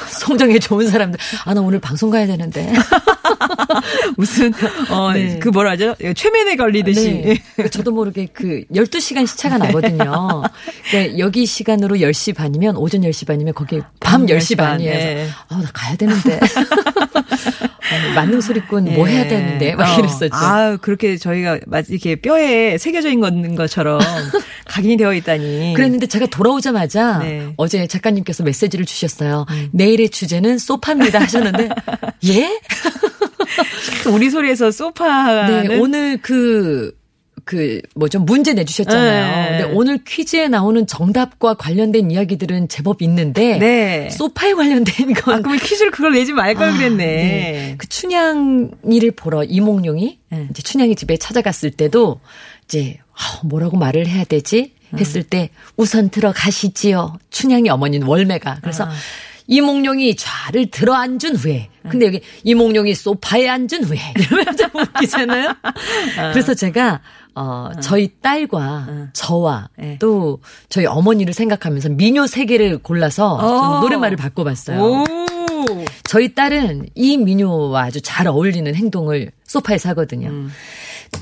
성정에 0.09 0.57
좋은 0.59 0.87
사람들 0.89 1.19
아 1.45 1.53
나 1.53 1.61
오늘 1.61 1.79
방송 1.79 2.09
가야 2.09 2.25
되는데 2.25 2.73
무슨 4.17 4.51
어그 4.89 5.17
네. 5.17 5.39
그 5.39 5.49
뭐라 5.49 5.71
하죠 5.71 5.95
최면에 6.15 6.55
걸리듯이 6.55 7.11
네. 7.11 7.37
그러니까 7.55 7.69
저도 7.71 7.91
모르게 7.91 8.27
그 8.33 8.63
12시간 8.73 9.27
시차가 9.27 9.57
나거든요. 9.57 10.41
그러니까 10.89 11.19
여기 11.19 11.45
시간으로 11.45 11.97
10시 11.97 12.35
반이면 12.35 12.75
오전 12.77 13.01
10시 13.01 13.27
반이면 13.27 13.53
거기 13.53 13.79
밤, 13.99 14.21
밤 14.21 14.25
10시, 14.25 14.37
10시 14.55 14.57
반이에요. 14.57 14.93
네. 14.93 15.27
아 15.49 15.59
나 15.59 15.69
가야 15.73 15.95
되는데 15.95 16.39
만능 18.15 18.39
소리꾼 18.41 18.85
네. 18.85 18.95
뭐 18.95 19.07
해야 19.07 19.27
되는데 19.27 19.75
막 19.75 19.95
어. 19.95 19.99
이랬었죠. 19.99 20.29
아 20.33 20.77
그렇게 20.77 21.17
저희가 21.17 21.59
이렇게 21.89 22.15
뼈에 22.15 22.77
새겨져 22.77 23.09
있는 23.11 23.55
것처럼 23.55 23.99
각인이 24.67 24.97
되어 24.97 25.13
있다니. 25.13 25.73
그랬는데 25.75 26.05
제가 26.07 26.27
돌아오자마자 26.27 27.19
네. 27.19 27.53
어제 27.57 27.87
작가님께서 27.87 28.43
메시지를 28.43 28.85
주셨어요. 28.85 29.28
음. 29.49 29.69
내일의 29.71 30.09
주제는 30.09 30.57
소파입니다 30.57 31.19
하셨는데 31.21 31.69
예? 32.27 32.59
우리 34.11 34.29
소리에서 34.29 34.71
소파는 34.71 35.67
네, 35.67 35.79
오늘 35.79 36.19
그, 36.21 36.95
그, 37.45 37.81
뭐죠, 37.95 38.19
문제 38.19 38.53
내주셨잖아요. 38.53 39.51
네. 39.51 39.57
근데 39.57 39.73
오늘 39.75 40.03
퀴즈에 40.05 40.47
나오는 40.47 40.85
정답과 40.85 41.55
관련된 41.55 42.11
이야기들은 42.11 42.67
제법 42.67 43.01
있는데. 43.01 43.57
네. 43.57 44.09
소파에 44.09 44.53
관련된 44.53 45.13
건. 45.13 45.33
아, 45.33 45.37
그러면 45.39 45.59
퀴즈를 45.59 45.91
그걸 45.91 46.13
내지 46.13 46.33
말걸 46.33 46.69
아, 46.69 46.73
그랬네. 46.77 47.05
네. 47.05 47.75
그 47.77 47.87
춘향이를 47.87 49.11
보러 49.15 49.43
이몽룡이 49.43 50.19
네. 50.29 50.47
이제 50.49 50.61
춘향이 50.61 50.95
집에 50.95 51.17
찾아갔을 51.17 51.71
때도 51.71 52.19
이제, 52.65 52.99
아, 53.13 53.41
뭐라고 53.45 53.77
말을 53.77 54.07
해야 54.07 54.23
되지? 54.23 54.73
했을 54.97 55.23
때 55.23 55.49
우선 55.77 56.09
들어가시지요. 56.09 57.17
춘향이 57.29 57.69
어머니는 57.69 58.07
월매가. 58.07 58.59
그래서 58.61 58.85
아. 58.85 58.91
이몽룡이 59.47 60.15
좌를 60.15 60.67
들어 60.69 60.93
앉은 60.93 61.35
후에 61.35 61.69
근데 61.89 62.05
여기 62.05 62.21
이몽룡이 62.43 62.93
소파에 62.93 63.49
앉은 63.49 63.83
후에 63.83 63.97
이러면 64.15 64.55
좀 64.55 64.69
웃기잖아요. 64.75 65.49
어. 66.19 66.31
그래서 66.31 66.53
제가 66.53 67.01
어, 67.33 67.69
어. 67.75 67.79
저희 67.79 68.11
딸과 68.21 68.57
어. 68.87 69.07
저와 69.13 69.69
네. 69.77 69.97
또 69.99 70.39
저희 70.69 70.85
어머니를 70.85 71.33
생각하면서 71.33 71.89
미녀 71.89 72.27
세 72.27 72.45
개를 72.45 72.77
골라서 72.77 73.33
어. 73.33 73.81
노랫말을 73.81 74.17
바꿔봤어요. 74.17 74.79
오. 74.79 75.03
저희 76.03 76.33
딸은 76.35 76.87
이 76.95 77.17
미녀와 77.17 77.83
아주 77.83 78.01
잘 78.01 78.27
어울리는 78.27 78.73
행동을 78.73 79.31
소파에서 79.45 79.89
하거든요. 79.89 80.29
음. 80.29 80.51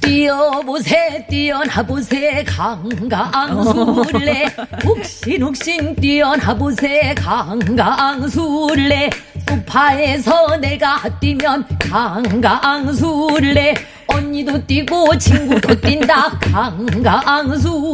뛰어보세 0.02 1.26
뛰어나보세 1.30 2.44
강강술래 2.46 4.46
욱신욱신 4.86 5.96
뛰어나보세 5.96 7.16
강강술래 7.16 9.10
소파에서 9.50 10.58
내가 10.58 11.02
뛰면 11.20 11.66
강강술래 11.80 13.74
언니도 14.08 14.66
뛰고 14.66 15.18
친구도 15.18 15.80
뛴다 15.82 16.38
강강술래 16.40 17.94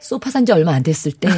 소파 0.00 0.30
산 0.30 0.44
지 0.44 0.50
얼마 0.50 0.72
안 0.72 0.82
됐을 0.82 1.12
때, 1.12 1.28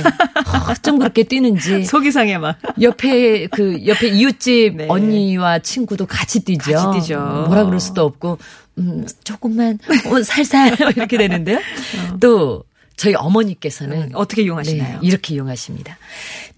어쩜 0.70 0.98
그렇게 0.98 1.22
뛰는지. 1.22 1.84
속이 1.92 2.10
상해 2.10 2.38
막. 2.38 2.56
옆에, 2.80 3.46
그, 3.48 3.86
옆에 3.86 4.08
이웃집 4.08 4.76
네. 4.76 4.86
언니와 4.88 5.58
친구도 5.58 6.06
같이 6.06 6.42
뛰죠. 6.42 6.72
같이 6.72 7.00
뛰죠. 7.00 7.18
뭐라 7.46 7.64
그럴 7.66 7.78
수도 7.78 8.06
없고, 8.06 8.38
음, 8.78 9.06
조금만, 9.22 9.78
어, 10.06 10.22
살살, 10.22 10.76
이렇게 10.96 11.16
되는데요. 11.18 11.58
어. 11.58 12.18
또, 12.20 12.64
저희 12.96 13.14
어머니께서는 13.14 14.02
음, 14.02 14.10
어떻게 14.14 14.42
이용하시나요? 14.42 15.00
네, 15.00 15.06
이렇게 15.06 15.34
이용하십니다. 15.34 15.98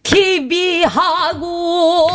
TV하고 0.07 2.07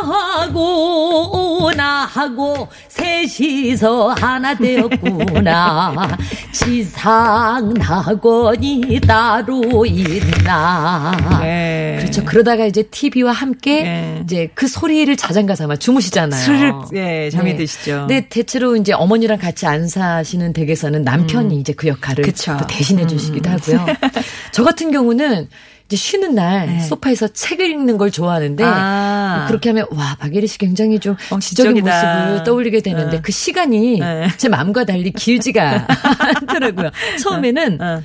소파하고 0.00 1.70
나하고 1.76 2.66
셋이서 2.88 4.14
하나 4.18 4.56
되었구나 4.56 6.18
지상 6.52 7.72
낙원이 7.74 9.00
따로 9.06 9.86
있나 9.86 11.12
네. 11.40 11.98
그렇죠 12.00 12.24
그러다가 12.24 12.66
이제 12.66 12.82
TV와 12.82 13.30
함께 13.32 13.84
네. 13.84 14.20
이제 14.24 14.50
그 14.54 14.66
소리를 14.66 15.16
자장가 15.16 15.54
삼아 15.54 15.76
주무시잖아요 15.76 16.42
술을 16.42 16.72
네, 16.90 17.30
잠이 17.30 17.52
네. 17.52 17.58
드시죠 17.58 18.06
근데 18.08 18.26
대체로 18.28 18.74
이제 18.74 18.92
어머니랑 18.92 19.38
같이 19.38 19.66
안 19.66 19.86
사시는 19.86 20.52
댁에서는 20.52 21.02
남편이 21.02 21.54
음. 21.54 21.60
이제 21.60 21.72
그 21.72 21.86
역할을 21.86 22.24
대신해 22.68 23.06
주시기도 23.06 23.50
음. 23.50 23.54
하고요 23.54 23.86
저 24.50 24.64
같은 24.64 24.90
경우는 24.90 25.48
이제 25.86 25.96
쉬는 25.96 26.34
날 26.34 26.66
네. 26.66 26.80
소파에서 26.80 27.28
책을 27.28 27.70
읽는 27.70 27.98
걸 27.98 28.10
좋아하는데 28.10 28.64
아. 28.64 29.44
그렇게 29.48 29.68
하면 29.68 29.86
와 29.90 30.16
박예리 30.18 30.46
씨 30.46 30.56
굉장히 30.58 30.98
좀 30.98 31.14
어, 31.30 31.38
지적인 31.38 31.84
모습을 31.84 32.42
떠올리게 32.44 32.80
되는데 32.80 33.18
어. 33.18 33.20
그 33.22 33.32
시간이 33.32 33.98
네. 33.98 34.28
제 34.38 34.48
마음과 34.48 34.84
달리 34.84 35.10
길지가 35.10 35.86
않더라고요. 36.40 36.90
처음에는 37.20 37.80
어. 37.82 38.02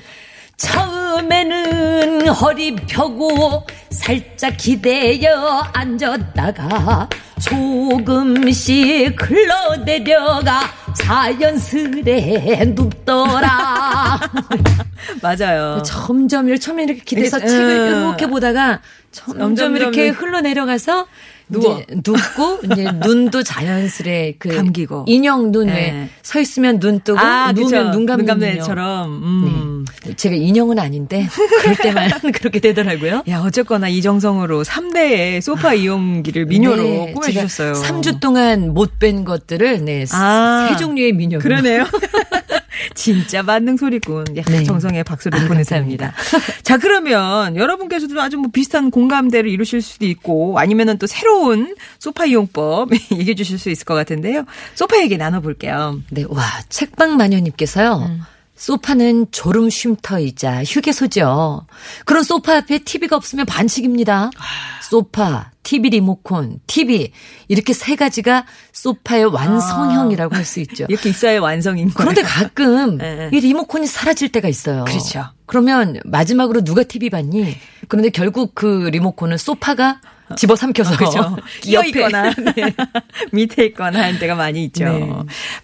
처음에는 0.60 2.28
허리 2.28 2.76
펴고 2.76 3.66
살짝 3.90 4.56
기대어 4.58 5.64
앉았다가 5.72 7.08
조금씩 7.40 9.16
흘러내려가 9.18 10.60
자연스레 10.94 12.74
눕더라. 12.74 14.20
맞아요. 15.22 15.82
점점 15.82 16.54
처음에 16.58 16.84
이렇게 16.84 17.00
기대서 17.00 17.38
책을 17.38 17.88
이렇게 17.88 18.26
보다가 18.26 18.82
점점, 19.12 19.56
점점 19.56 19.76
이렇게 19.76 20.08
흘러내려가서 20.10 21.06
누워 21.50 21.80
눕고 21.88 22.60
이제 22.64 22.84
눈도 23.04 23.42
자연스레 23.42 24.34
그 24.38 24.54
감기고 24.54 25.04
인형 25.08 25.50
눈에 25.52 25.72
네. 25.72 26.08
서 26.22 26.40
있으면 26.40 26.78
눈 26.78 27.00
뜨고 27.00 27.18
아, 27.18 27.52
누우면 27.52 27.90
눈 27.90 28.06
감는 28.06 28.52
인형처럼. 28.52 29.10
음. 29.22 29.84
네. 30.04 30.14
제가 30.16 30.34
인형은 30.34 30.78
아닌데 30.78 31.26
그럴 31.62 31.76
때만 31.76 32.10
그렇게 32.32 32.60
되더라고요. 32.60 33.22
야 33.28 33.40
어쨌거나 33.40 33.88
이정성으로 33.88 34.62
3대의 34.64 35.40
소파 35.40 35.74
이용기를 35.74 36.46
미녀로 36.46 36.82
네, 36.82 37.12
꾸며주셨어요. 37.14 37.72
3주 37.74 38.20
동안 38.20 38.72
못 38.74 38.98
뺀 38.98 39.24
것들을 39.24 39.84
네, 39.84 40.04
아, 40.12 40.68
세 40.70 40.76
종류의 40.76 41.12
미녀로. 41.14 41.42
그러네요. 41.42 41.84
진짜 42.94 43.42
만능 43.42 43.76
소리꾼. 43.76 44.36
야, 44.36 44.42
네. 44.46 44.64
정성의 44.64 45.04
박수를 45.04 45.38
아, 45.40 45.48
보내드립니다. 45.48 46.12
자, 46.62 46.78
그러면 46.78 47.56
여러분께서도 47.56 48.20
아주 48.20 48.36
뭐 48.36 48.50
비슷한 48.52 48.90
공감대를 48.90 49.50
이루실 49.50 49.82
수도 49.82 50.06
있고 50.06 50.58
아니면은 50.58 50.98
또 50.98 51.06
새로운 51.06 51.74
소파 51.98 52.26
이용법 52.26 52.90
얘기해 53.12 53.34
주실 53.34 53.58
수 53.58 53.70
있을 53.70 53.84
것 53.84 53.94
같은데요. 53.94 54.44
소파 54.74 54.98
얘기 54.98 55.16
나눠볼게요. 55.16 56.00
네, 56.10 56.24
와, 56.28 56.44
책방 56.68 57.16
마녀님께서요. 57.16 58.08
음. 58.10 58.20
소파는 58.60 59.28
졸음 59.32 59.70
쉼터이자 59.70 60.64
휴게소죠. 60.64 61.66
그런 62.04 62.22
소파 62.22 62.56
앞에 62.58 62.80
TV가 62.80 63.16
없으면 63.16 63.46
반칙입니다. 63.46 64.30
소파, 64.82 65.50
TV 65.62 65.88
리모컨, 65.88 66.60
TV 66.66 67.10
이렇게 67.48 67.72
세 67.72 67.96
가지가 67.96 68.44
소파의 68.72 69.24
완성형이라고 69.24 70.34
할 70.36 70.44
수 70.44 70.60
있죠. 70.60 70.84
이렇게 70.90 71.08
있어야 71.08 71.40
완성인 71.40 71.88
거예요. 71.88 71.96
그런데 71.96 72.20
가끔 72.22 72.98
네. 72.98 73.30
이 73.32 73.40
리모컨이 73.40 73.86
사라질 73.86 74.30
때가 74.30 74.46
있어요. 74.48 74.84
그렇죠. 74.84 75.24
그러면 75.46 75.98
마지막으로 76.04 76.62
누가 76.62 76.82
TV 76.82 77.08
봤니? 77.08 77.56
그런데 77.88 78.10
결국 78.10 78.54
그 78.54 78.90
리모컨은 78.92 79.38
소파가 79.38 80.02
집어삼켜서 80.36 80.98
그렇죠. 80.98 81.36
끼어 81.62 81.82
있거나 81.84 82.34
네. 82.34 82.74
밑에 83.32 83.64
있거나 83.66 84.00
할 84.02 84.18
때가 84.18 84.34
많이 84.34 84.64
있죠. 84.64 84.84
네. 84.84 85.10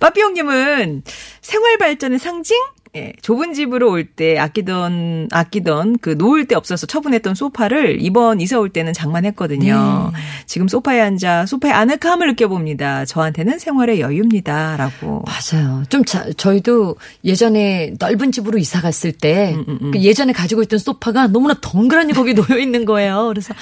빠삐용님은 0.00 1.02
생활 1.42 1.76
발전의 1.78 2.18
상징? 2.20 2.56
예, 2.96 3.12
좁은 3.22 3.52
집으로 3.54 3.90
올 3.90 4.06
때 4.16 4.38
아끼던 4.38 5.28
아끼던 5.32 5.98
그 6.00 6.10
놓을 6.10 6.46
데 6.46 6.54
없어서 6.54 6.86
처분했던 6.86 7.34
소파를 7.34 7.98
이번 8.00 8.40
이사 8.40 8.58
올 8.58 8.70
때는 8.70 8.92
장만했거든요. 8.92 10.10
네. 10.14 10.18
지금 10.46 10.68
소파에 10.68 11.00
앉아 11.00 11.46
소파의 11.46 11.74
아늑함을 11.74 12.28
느껴봅니다. 12.28 13.04
저한테는 13.04 13.58
생활의 13.58 14.00
여유입니다라고. 14.00 15.24
맞아요. 15.26 15.82
좀 15.88 16.04
자, 16.04 16.24
저희도 16.36 16.96
예전에 17.24 17.94
넓은 17.98 18.32
집으로 18.32 18.58
이사 18.58 18.80
갔을 18.80 19.12
때 19.12 19.54
음, 19.54 19.64
음, 19.68 19.78
음. 19.82 19.90
그 19.90 20.00
예전에 20.00 20.32
가지고 20.32 20.62
있던 20.62 20.78
소파가 20.78 21.26
너무나 21.26 21.54
덩그러니 21.60 22.12
거기 22.12 22.32
놓여 22.34 22.58
있는 22.58 22.84
거예요. 22.84 23.26
그래서 23.28 23.52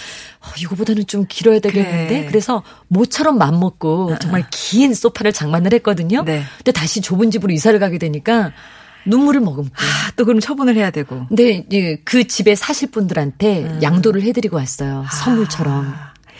어, 0.41 0.47
이거보다는 0.61 1.07
좀 1.07 1.25
길어야 1.29 1.59
되겠는데 1.59 2.07
그래. 2.09 2.27
그래서 2.27 2.63
모처럼 2.89 3.39
맘 3.39 3.59
먹고 3.59 4.13
아, 4.15 4.19
정말 4.19 4.43
아. 4.43 4.47
긴 4.51 4.95
소파를 4.95 5.33
장만을 5.33 5.73
했거든요. 5.75 6.23
네. 6.25 6.43
근데 6.59 6.73
다시 6.73 7.01
좁은 7.01 7.31
집으로 7.31 7.53
이사를 7.53 7.79
가게 7.81 7.99
되니까 7.99 8.53
눈물을 9.07 9.41
머금고. 9.41 9.71
아, 9.75 10.11
또 10.17 10.25
그럼 10.25 10.41
처분을 10.41 10.77
해야 10.77 10.91
되고. 10.91 11.27
근데 11.29 11.65
이제 11.69 12.01
그 12.05 12.27
집에 12.27 12.55
사실 12.55 12.91
분들한테 12.91 13.63
음. 13.65 13.79
양도를 13.83 14.23
해드리고 14.23 14.57
왔어요. 14.57 15.05
아. 15.07 15.15
선물처럼. 15.15 15.95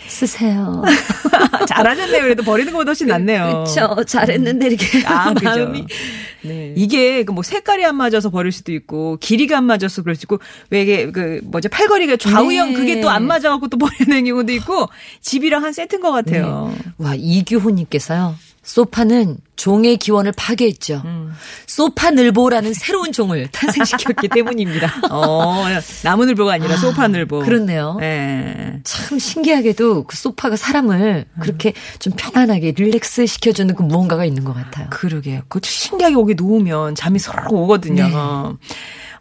쓰세요. 0.07 0.83
잘하셨네요. 1.67 2.21
그래도 2.21 2.43
버리는 2.43 2.71
것보다 2.71 2.89
훨씬 2.89 3.07
낫네요. 3.07 3.65
그렇죠. 3.65 4.03
잘했는데 4.03 4.67
이렇게 4.67 5.03
아. 5.07 5.33
마음이 5.33 5.85
네. 6.43 6.73
이게 6.75 7.23
그뭐 7.23 7.41
색깔이 7.41 7.83
안 7.83 7.95
맞아서 7.95 8.29
버릴 8.29 8.51
수도 8.51 8.71
있고 8.71 9.17
길이가 9.19 9.57
안 9.57 9.63
맞아서 9.63 10.03
그럴 10.03 10.13
수도 10.15 10.35
있고 10.35 10.45
왜 10.69 10.83
이게 10.83 11.11
그 11.11 11.39
뭐지 11.43 11.69
팔걸이가 11.69 12.17
좌우형 12.17 12.69
네. 12.69 12.73
그게 12.75 13.01
또 13.01 13.09
안 13.09 13.25
맞아갖고 13.25 13.67
또 13.69 13.77
되는 13.97 14.25
경우도 14.25 14.51
있고 14.53 14.89
집이랑 15.21 15.63
한 15.63 15.73
세트인 15.73 16.01
것 16.01 16.11
같아요. 16.11 16.71
네. 16.77 16.91
와, 16.99 17.15
이규호님께서요. 17.15 18.35
소파는 18.65 19.37
종의 19.55 19.97
기원을 19.97 20.33
파괴했죠. 20.35 21.01
음. 21.05 21.33
소파늘보라는 21.67 22.73
새로운 22.73 23.11
종을 23.11 23.47
탄생시켰기 23.53 24.27
때문입니다. 24.29 25.01
어, 25.11 25.65
나무늘보가 26.03 26.53
아니라 26.53 26.75
소파늘보. 26.75 27.39
그렇네요. 27.39 27.97
예. 28.01 28.79
참 28.83 29.19
신기하게도 29.19 30.03
그 30.05 30.17
소파가 30.17 30.55
사람을 30.57 31.25
그렇게 31.39 31.73
좀 31.99 32.13
편안하게 32.17 32.73
릴렉스 32.75 33.27
시켜주는 33.27 33.73
그 33.75 33.83
무언가가 33.83 34.25
있는 34.25 34.43
것 34.43 34.53
같아요. 34.53 34.87
그러게요. 34.89 35.41
그 35.47 35.59
신기하게 35.63 36.15
거기 36.15 36.33
누우면 36.35 36.95
잠이 36.95 37.19
서로 37.19 37.43
오거든요. 37.51 38.07
네. 38.07 38.13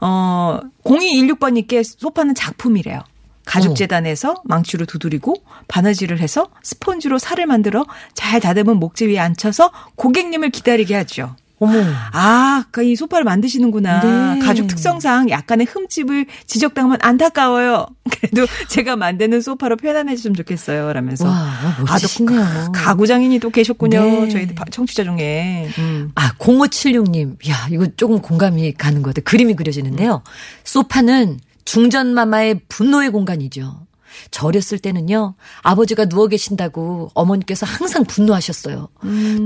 어, 0.01 0.61
0216번님께 0.85 1.85
소파는 1.85 2.35
작품이래요. 2.35 3.01
가죽재단에서 3.47 4.43
망치로 4.45 4.87
두드리고 4.87 5.35
바느질을 5.69 6.21
해서 6.21 6.49
스펀지로 6.63 7.19
살을 7.19 7.47
만들어 7.47 7.85
잘 8.15 8.41
다듬은 8.41 8.79
목재 8.79 9.07
위에 9.07 9.19
앉혀서 9.19 9.71
고객님을 9.97 10.51
기다리게 10.51 10.95
하죠. 10.97 11.37
어머. 11.61 11.79
아, 12.13 12.65
그이 12.73 12.97
소파를 12.97 13.25
만드시는구나. 13.25 14.35
네. 14.35 14.39
가죽 14.41 14.67
특성상 14.67 15.31
약간의 15.31 15.67
흠집을 15.71 16.27
지적당하면 16.47 16.99
안타까워요. 17.01 17.87
그래도 18.11 18.47
제가 18.69 18.97
만드는 18.97 19.41
소파로 19.41 19.77
편안해졌으면 19.77 20.35
좋겠어요. 20.35 20.93
라면서. 20.93 21.27
와, 21.27 21.77
멋지시네요. 21.89 22.41
아, 22.41 22.65
또 22.67 22.73
가구 22.73 23.07
장인이 23.07 23.39
또 23.39 23.51
계셨군요. 23.51 24.01
네. 24.01 24.29
저희 24.29 24.49
청취자 24.71 25.05
중에. 25.05 25.69
음. 25.79 26.11
아, 26.17 26.33
0576님. 26.39 27.49
야, 27.49 27.69
이거 27.71 27.87
조금 27.97 28.21
공감이 28.21 28.73
가는 28.73 29.03
것 29.03 29.15
같아요. 29.15 29.25
그림이 29.25 29.55
그려지는데요. 29.55 30.23
소파는 30.65 31.39
중전마마의 31.65 32.61
분노의 32.69 33.11
공간이죠. 33.11 33.87
저 34.31 34.47
어렸을 34.47 34.79
때는요, 34.79 35.35
아버지가 35.63 36.05
누워 36.05 36.29
계신다고 36.29 37.11
어머니께서 37.15 37.67
항상 37.67 38.05
분노하셨어요. 38.05 38.89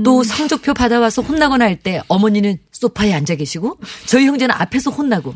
또 0.03 0.23
성적표 0.23 0.73
받아와서 0.75 1.21
혼나거나 1.21 1.65
할 1.65 1.79
때 1.81 2.01
어머니는 2.07 2.57
소파에 2.71 3.13
앉아 3.13 3.35
계시고, 3.35 3.79
저희 4.05 4.27
형제는 4.27 4.53
앞에서 4.53 4.91
혼나고, 4.91 5.33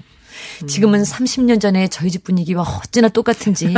지금은 0.67 1.03
30년 1.03 1.59
전에 1.59 1.87
저희 1.87 2.11
집 2.11 2.23
분위기와 2.23 2.63
어찌나 2.63 3.07
똑같은지, 3.07 3.73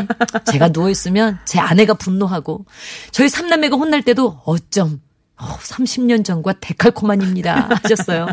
제가 0.52 0.72
누워 0.72 0.90
있으면 0.90 1.40
제 1.46 1.60
아내가 1.60 1.94
분노하고, 1.94 2.66
저희 3.12 3.30
삼남매가 3.30 3.78
혼날 3.78 4.02
때도 4.02 4.42
어쩜, 4.46 5.00
어, 5.38 5.58
30년 5.60 6.24
전과 6.24 6.54
데칼코만입니다. 6.62 7.70
하셨어요. 7.84 8.28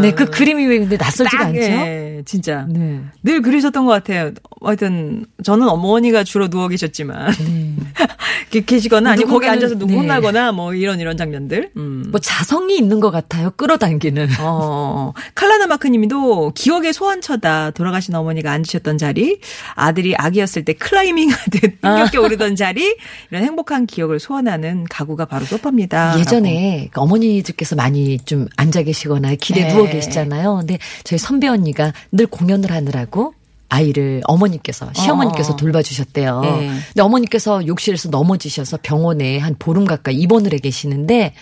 네, 0.00 0.12
그 0.12 0.26
그림이 0.26 0.64
왜 0.66 0.78
근데 0.78 0.96
낯설지가 0.96 1.42
딱, 1.42 1.48
않죠? 1.48 1.60
예, 1.60 2.22
진짜. 2.24 2.66
네. 2.68 3.00
늘 3.24 3.42
그러셨던 3.42 3.84
것 3.84 3.92
같아요. 3.92 4.30
하여튼, 4.62 5.26
저는 5.42 5.68
어머니가 5.68 6.22
주로 6.22 6.48
누워 6.48 6.68
계셨지만. 6.68 7.32
이렇게 8.52 8.64
계시거나, 8.64 9.12
아니면 9.12 9.32
거기 9.32 9.48
앉아서 9.48 9.74
누구 9.74 9.92
네. 9.92 9.98
혼나거나, 9.98 10.52
뭐, 10.52 10.72
이런, 10.74 11.00
이런 11.00 11.16
장면들. 11.16 11.70
음. 11.76 12.06
뭐 12.12 12.20
자성이 12.20 12.76
있는 12.78 13.00
것 13.00 13.10
같아요. 13.10 13.50
끌어당기는. 13.56 14.28
어, 14.38 15.12
칼라나 15.34 15.66
마크님도 15.66 16.52
기억의 16.54 16.92
소환처다. 16.92 17.72
돌아가신 17.72 18.14
어머니가 18.14 18.52
앉으셨던 18.52 18.98
자리, 18.98 19.40
아들이 19.74 20.14
아기였을 20.16 20.64
때 20.64 20.74
클라이밍 20.74 21.30
하듯 21.30 21.62
힘겹게 21.82 22.18
오르던 22.18 22.54
자리, 22.54 22.96
이런 23.32 23.42
행복한 23.42 23.86
기억을 23.86 24.20
소환하는 24.20 24.84
가구가 24.88 25.24
바로 25.24 25.44
소파입니다. 25.44 26.03
예전에 26.18 26.88
그 26.92 27.00
어머니들께서 27.00 27.76
많이 27.76 28.18
좀 28.18 28.46
앉아 28.56 28.82
계시거나 28.82 29.34
길에 29.36 29.62
네. 29.62 29.72
누워 29.72 29.88
계시잖아요. 29.88 30.56
근데 30.58 30.78
저희 31.04 31.18
선배 31.18 31.48
언니가 31.48 31.92
늘 32.12 32.26
공연을 32.26 32.70
하느라고 32.70 33.34
아이를 33.68 34.22
어머니께서 34.26 34.90
시어머니께서 34.94 35.54
어. 35.54 35.56
돌봐주셨대요. 35.56 36.40
네. 36.42 36.68
근데 36.88 37.02
어머니께서 37.02 37.66
욕실에서 37.66 38.08
넘어지셔서 38.08 38.78
병원에 38.82 39.38
한 39.38 39.56
보름 39.58 39.84
가까이 39.84 40.14
입원을 40.16 40.52
해 40.52 40.58
계시는데 40.58 41.34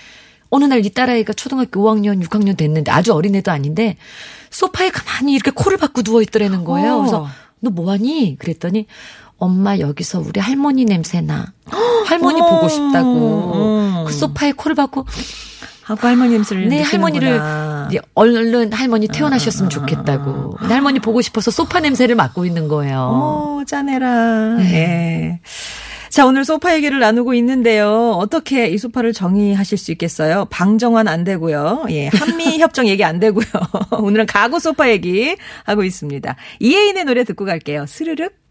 어느 0.50 0.64
날 0.64 0.84
이 0.84 0.90
딸아이가 0.90 1.32
초등학교 1.32 1.82
5학년, 1.82 2.22
6학년 2.26 2.56
됐는데 2.56 2.90
아주 2.90 3.12
어린 3.14 3.34
애도 3.34 3.50
아닌데 3.50 3.96
소파에 4.50 4.90
가만히 4.90 5.32
이렇게 5.32 5.50
코를 5.50 5.78
박고 5.78 6.02
누워 6.02 6.20
있더라는 6.22 6.64
거예요. 6.64 6.94
어. 6.94 6.98
그래서 6.98 7.28
너 7.62 7.70
뭐하니? 7.70 8.36
그랬더니 8.38 8.86
엄마 9.38 9.78
여기서 9.78 10.20
우리 10.20 10.40
할머니 10.40 10.84
냄새 10.84 11.20
나. 11.20 11.52
할머니 12.06 12.40
어머. 12.40 12.50
보고 12.50 12.68
싶다고. 12.68 13.52
음. 13.54 14.04
그 14.06 14.12
소파에 14.12 14.52
코를 14.52 14.74
박고 14.74 15.06
하고 15.84 16.06
할머니 16.06 16.32
냄새를 16.32 16.68
네, 16.68 16.82
할머니를. 16.82 17.40
이제 17.88 18.00
얼른 18.14 18.72
할머니 18.72 19.08
태어나셨으면 19.08 19.70
좋겠다고. 19.70 20.56
근데 20.58 20.74
할머니 20.74 20.98
보고 21.00 21.20
싶어서 21.22 21.50
소파 21.50 21.80
냄새를 21.80 22.14
맡고 22.16 22.44
있는 22.44 22.68
거예요. 22.68 22.98
어머, 23.00 23.64
짜내라. 23.64 24.56
네. 24.56 24.72
예. 24.74 25.40
자, 26.12 26.26
오늘 26.26 26.44
소파 26.44 26.74
얘기를 26.74 26.98
나누고 26.98 27.32
있는데요. 27.32 28.10
어떻게 28.18 28.68
이 28.68 28.76
소파를 28.76 29.14
정의하실 29.14 29.78
수 29.78 29.92
있겠어요? 29.92 30.44
방정환 30.50 31.08
안 31.08 31.24
되고요. 31.24 31.86
예, 31.88 32.08
한미 32.08 32.58
협정 32.60 32.86
얘기 32.86 33.02
안 33.02 33.18
되고요. 33.18 33.46
오늘은 33.98 34.26
가구 34.26 34.60
소파 34.60 34.90
얘기 34.90 35.34
하고 35.64 35.84
있습니다. 35.84 36.36
이혜인의 36.60 37.04
노래 37.04 37.24
듣고 37.24 37.46
갈게요. 37.46 37.86
스르륵. 37.86 38.41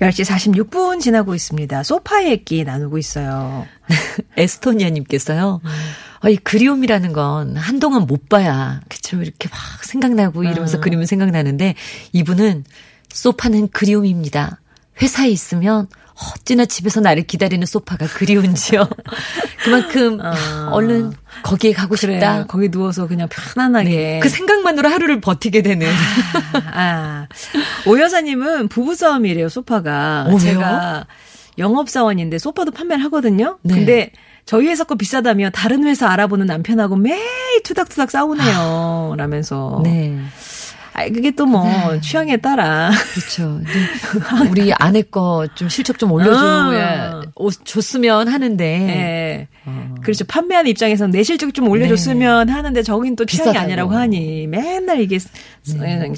열시 0.00 0.22
46분 0.22 1.00
지나고 1.00 1.34
있습니다. 1.34 1.82
소파 1.82 2.24
얘기 2.24 2.64
나누고 2.64 2.98
있어요. 2.98 3.66
에스토니아님께서요. 4.36 5.60
아, 6.20 6.28
이 6.28 6.36
그리움이라는 6.36 7.12
건 7.12 7.56
한동안 7.56 8.06
못 8.06 8.28
봐야 8.28 8.80
그쵸 8.88 9.20
이렇게 9.20 9.48
막 9.48 9.58
생각나고 9.84 10.44
이러면서 10.44 10.80
그리면 10.80 11.06
생각나는데 11.06 11.74
이분은 12.12 12.64
소파는 13.08 13.68
그리움입니다. 13.68 14.60
회사에 15.00 15.28
있으면 15.28 15.88
어찌나 16.20 16.64
집에서 16.64 17.00
나를 17.00 17.24
기다리는 17.24 17.64
소파가 17.66 18.06
그리운지요. 18.06 18.88
그만큼 19.62 20.18
야, 20.20 20.68
얼른 20.72 21.12
거기에 21.42 21.72
가고 21.72 21.94
싶다. 21.96 22.34
그래, 22.36 22.44
거기 22.48 22.70
누워서 22.70 23.06
그냥 23.06 23.28
편안하게. 23.30 23.88
네. 23.90 24.20
그 24.20 24.28
생각만으로 24.28 24.88
하루를 24.88 25.20
버티게 25.20 25.62
되는. 25.62 25.86
아, 26.72 27.28
오 27.86 27.98
여사님은 27.98 28.68
부부싸움이래요, 28.68 29.48
소파가. 29.48 30.24
어, 30.24 30.30
왜요? 30.30 30.38
제가 30.38 31.06
영업사원인데 31.58 32.38
소파도 32.38 32.70
판매를 32.70 33.04
하거든요. 33.04 33.58
네. 33.62 33.74
근데 33.74 34.12
저희 34.46 34.66
회사 34.68 34.84
거 34.84 34.94
비싸다며 34.94 35.50
다른 35.50 35.84
회사 35.84 36.08
알아보는 36.08 36.46
남편하고 36.46 36.96
매일 36.96 37.62
투닥투닥 37.64 38.10
싸우네요. 38.10 39.14
라면서. 39.18 39.80
네. 39.84 40.18
아, 40.98 41.08
그게 41.08 41.30
또 41.30 41.46
뭐, 41.46 41.64
취향에 42.00 42.36
따라. 42.38 42.90
그렇죠. 43.14 43.60
우리 44.50 44.72
아내 44.74 45.02
거 45.02 45.46
좀 45.54 45.68
실적 45.68 45.98
좀 45.98 46.10
올려줘야 46.12 47.22
오- 47.36 47.50
줬으면 47.50 48.28
하는데. 48.28 48.64
예. 48.64 49.48
그렇죠. 50.02 50.24
판매하는 50.24 50.70
입장에서는 50.70 51.10
내 51.10 51.22
실적 51.22 51.52
좀 51.54 51.68
올려줬으면 51.68 52.48
하는데 52.48 52.82
저긴 52.82 53.16
또 53.16 53.24
취향이 53.26 53.50
비싸다고. 53.50 53.64
아니라고 53.64 53.94
하니 53.94 54.46
맨날 54.46 55.00
이게 55.00 55.18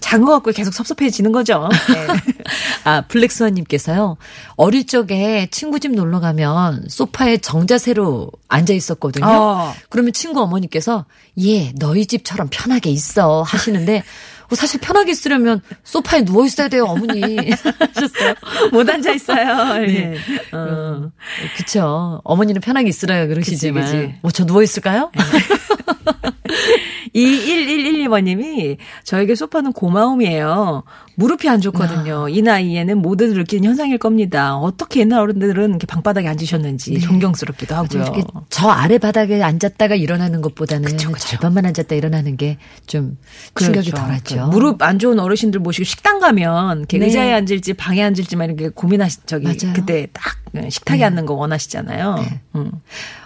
작은 0.01 0.25
거 0.25 0.33
갖고 0.33 0.53
계속 0.53 0.73
섭섭해지는 0.73 1.33
거죠. 1.33 1.69
네. 1.93 2.07
아, 2.85 3.01
블랙스완님께서요. 3.03 4.17
어릴 4.57 4.87
적에 4.87 5.49
친구 5.51 5.81
집 5.81 5.93
놀러 5.93 6.21
가면 6.21 6.85
소파에 6.89 7.39
정자세로 7.39 8.31
앉아 8.49 8.73
있었거든요. 8.75 9.27
어. 9.27 9.75
그러면 9.89 10.13
친구 10.13 10.41
어머니께서 10.43 11.05
예, 11.39 11.73
너희 11.73 12.07
집처럼 12.07 12.49
편하게 12.51 12.91
있어 12.91 13.43
하시는데 13.43 13.99
어, 13.99 14.03
사실 14.57 14.81
편하게 14.81 15.13
있으려면 15.13 15.61
소파에 15.85 16.25
누워 16.25 16.45
있어야 16.47 16.69
돼요, 16.69 16.85
어머니. 16.85 17.23
하셨어요. 17.95 18.35
못 18.73 18.89
앉아 18.89 19.13
있어요. 19.13 19.75
네. 19.87 20.17
어. 20.53 21.11
그쵸. 21.57 22.21
어머니는 22.25 22.61
편하게 22.61 22.89
있으라 22.89 23.27
그러시지만. 23.27 23.83
그치, 23.85 23.97
그치. 23.97 24.15
뭐 24.23 24.31
저 24.33 24.45
누워 24.47 24.63
있을까요? 24.63 25.11
2112번님이 27.15 28.77
저에게 29.05 29.35
소파는 29.35 29.73
고마움이에요. 29.73 30.85
무릎이 31.17 31.49
안 31.49 31.61
좋거든요. 31.61 32.25
아. 32.25 32.29
이 32.29 32.41
나이에는 32.41 32.99
모두 32.99 33.27
느끼는 33.27 33.69
현상일 33.69 33.99
겁니다. 33.99 34.57
어떻게 34.57 35.01
옛날 35.01 35.21
어른들은 35.21 35.71
이렇게 35.71 35.87
방바닥에 35.87 36.27
앉으셨는지 36.29 36.95
네. 36.95 37.01
존경스럽기도 37.01 37.75
하고요. 37.75 38.03
이렇게 38.03 38.23
저 38.49 38.69
아래 38.69 38.99
바닥에 38.99 39.43
앉았다가 39.43 39.97
일어나는 39.97 40.41
것보다는 40.41 40.85
그쵸, 40.85 41.13
그쵸. 41.13 41.29
절반만 41.29 41.67
앉았다 41.67 41.95
일어나는 41.95 42.37
게좀 42.37 43.19
충격이 43.55 43.91
그렇죠. 43.91 44.07
덜하죠. 44.07 44.51
그 44.51 44.57
무릎 44.57 44.83
안 44.83 44.99
좋은 44.99 45.19
어르신들 45.19 45.61
모시고 45.61 45.85
식당 45.85 46.21
가면 46.21 46.87
네. 46.87 46.99
의자에 47.05 47.35
앉을지 47.35 47.75
방에 47.75 48.03
앉을지만 48.03 48.49
이렇게 48.51 48.69
고민하시 48.71 49.19
저기 49.27 49.45
맞아요. 49.45 49.75
그때 49.75 50.07
딱 50.13 50.37
식탁에 50.71 50.99
네. 50.99 51.05
앉는 51.05 51.27
거 51.27 51.35
원하시잖아요. 51.35 52.15
네. 52.15 52.41
음. 52.57 52.73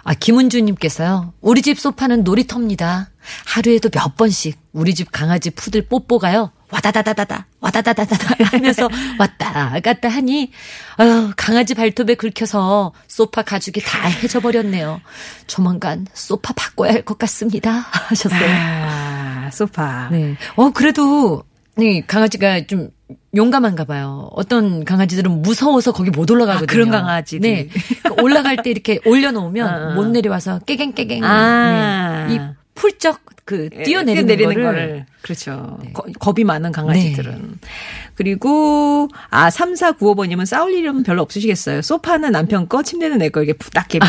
아 0.03 0.13
김은주님께서요. 0.13 1.33
우리 1.41 1.61
집 1.61 1.79
소파는 1.79 2.23
놀이터입니다. 2.23 3.09
하루에도 3.45 3.89
몇 3.89 4.15
번씩 4.15 4.57
우리 4.73 4.93
집 4.93 5.11
강아지 5.11 5.49
푸들 5.49 5.87
뽀뽀가요. 5.87 6.51
와다다다다다 6.71 7.45
와다다다다다 7.61 8.45
하면서 8.51 8.89
왔다 9.19 9.79
갔다 9.81 10.09
하니 10.09 10.51
아유 10.97 11.31
강아지 11.37 11.73
발톱에 11.75 12.15
긁혀서 12.15 12.91
소파 13.07 13.43
가죽이 13.43 13.81
다 13.81 14.07
해져 14.07 14.39
버렸네요. 14.39 14.99
조만간 15.47 16.07
소파 16.13 16.53
바꿔야 16.53 16.91
할 16.93 17.05
것 17.05 17.17
같습니다. 17.19 17.71
하셨어요. 18.09 18.39
아, 18.49 19.49
소파. 19.53 20.09
네. 20.11 20.35
어 20.55 20.71
그래도 20.71 21.43
네 21.77 22.03
강아지가 22.05 22.65
좀 22.65 22.89
용감한가 23.35 23.83
봐요. 23.85 24.29
어떤 24.33 24.83
강아지들은 24.85 25.43
무서워서 25.43 25.91
거기 25.91 26.09
못 26.09 26.29
올라가거든요. 26.31 26.65
아, 26.65 26.71
그런 26.71 26.89
강아지들. 26.89 27.41
네. 27.49 27.69
그러니까 28.01 28.23
올라갈 28.23 28.57
때 28.63 28.71
이렇게 28.71 28.99
올려놓으면 29.05 29.67
어, 29.69 29.91
어. 29.91 29.93
못 29.93 30.07
내려와서 30.07 30.59
깨갱깨갱. 30.59 31.23
아. 31.23 32.25
네. 32.27 32.51
이 32.75 32.79
풀쩍 32.79 33.19
그 33.45 33.69
예, 33.77 33.83
뛰어내리는, 33.83 34.25
내리는 34.25 34.53
거를. 34.55 34.63
거를. 34.65 35.05
그렇죠. 35.21 35.77
네. 35.83 35.93
거, 35.93 36.03
겁이 36.19 36.43
많은 36.43 36.71
강아지들은. 36.71 37.31
네. 37.61 37.69
그리고 38.15 39.07
아 39.29 39.49
3495번님은 39.49 40.45
싸울 40.45 40.73
일은 40.73 41.03
별로 41.03 41.21
없으시겠어요. 41.21 41.81
소파는 41.83 42.31
남편 42.31 42.67
거, 42.67 42.81
침대는 42.81 43.19
내 43.19 43.29
거 43.29 43.43
이렇게 43.43 43.57
부탁해 43.57 43.99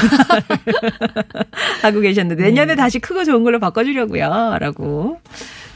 하고 1.83 2.01
계셨는데 2.01 2.43
내년에 2.43 2.75
네. 2.75 2.77
다시 2.77 2.99
크고 2.99 3.25
좋은 3.25 3.45
걸로 3.45 3.59
바꿔주려고요.라고. 3.61 5.21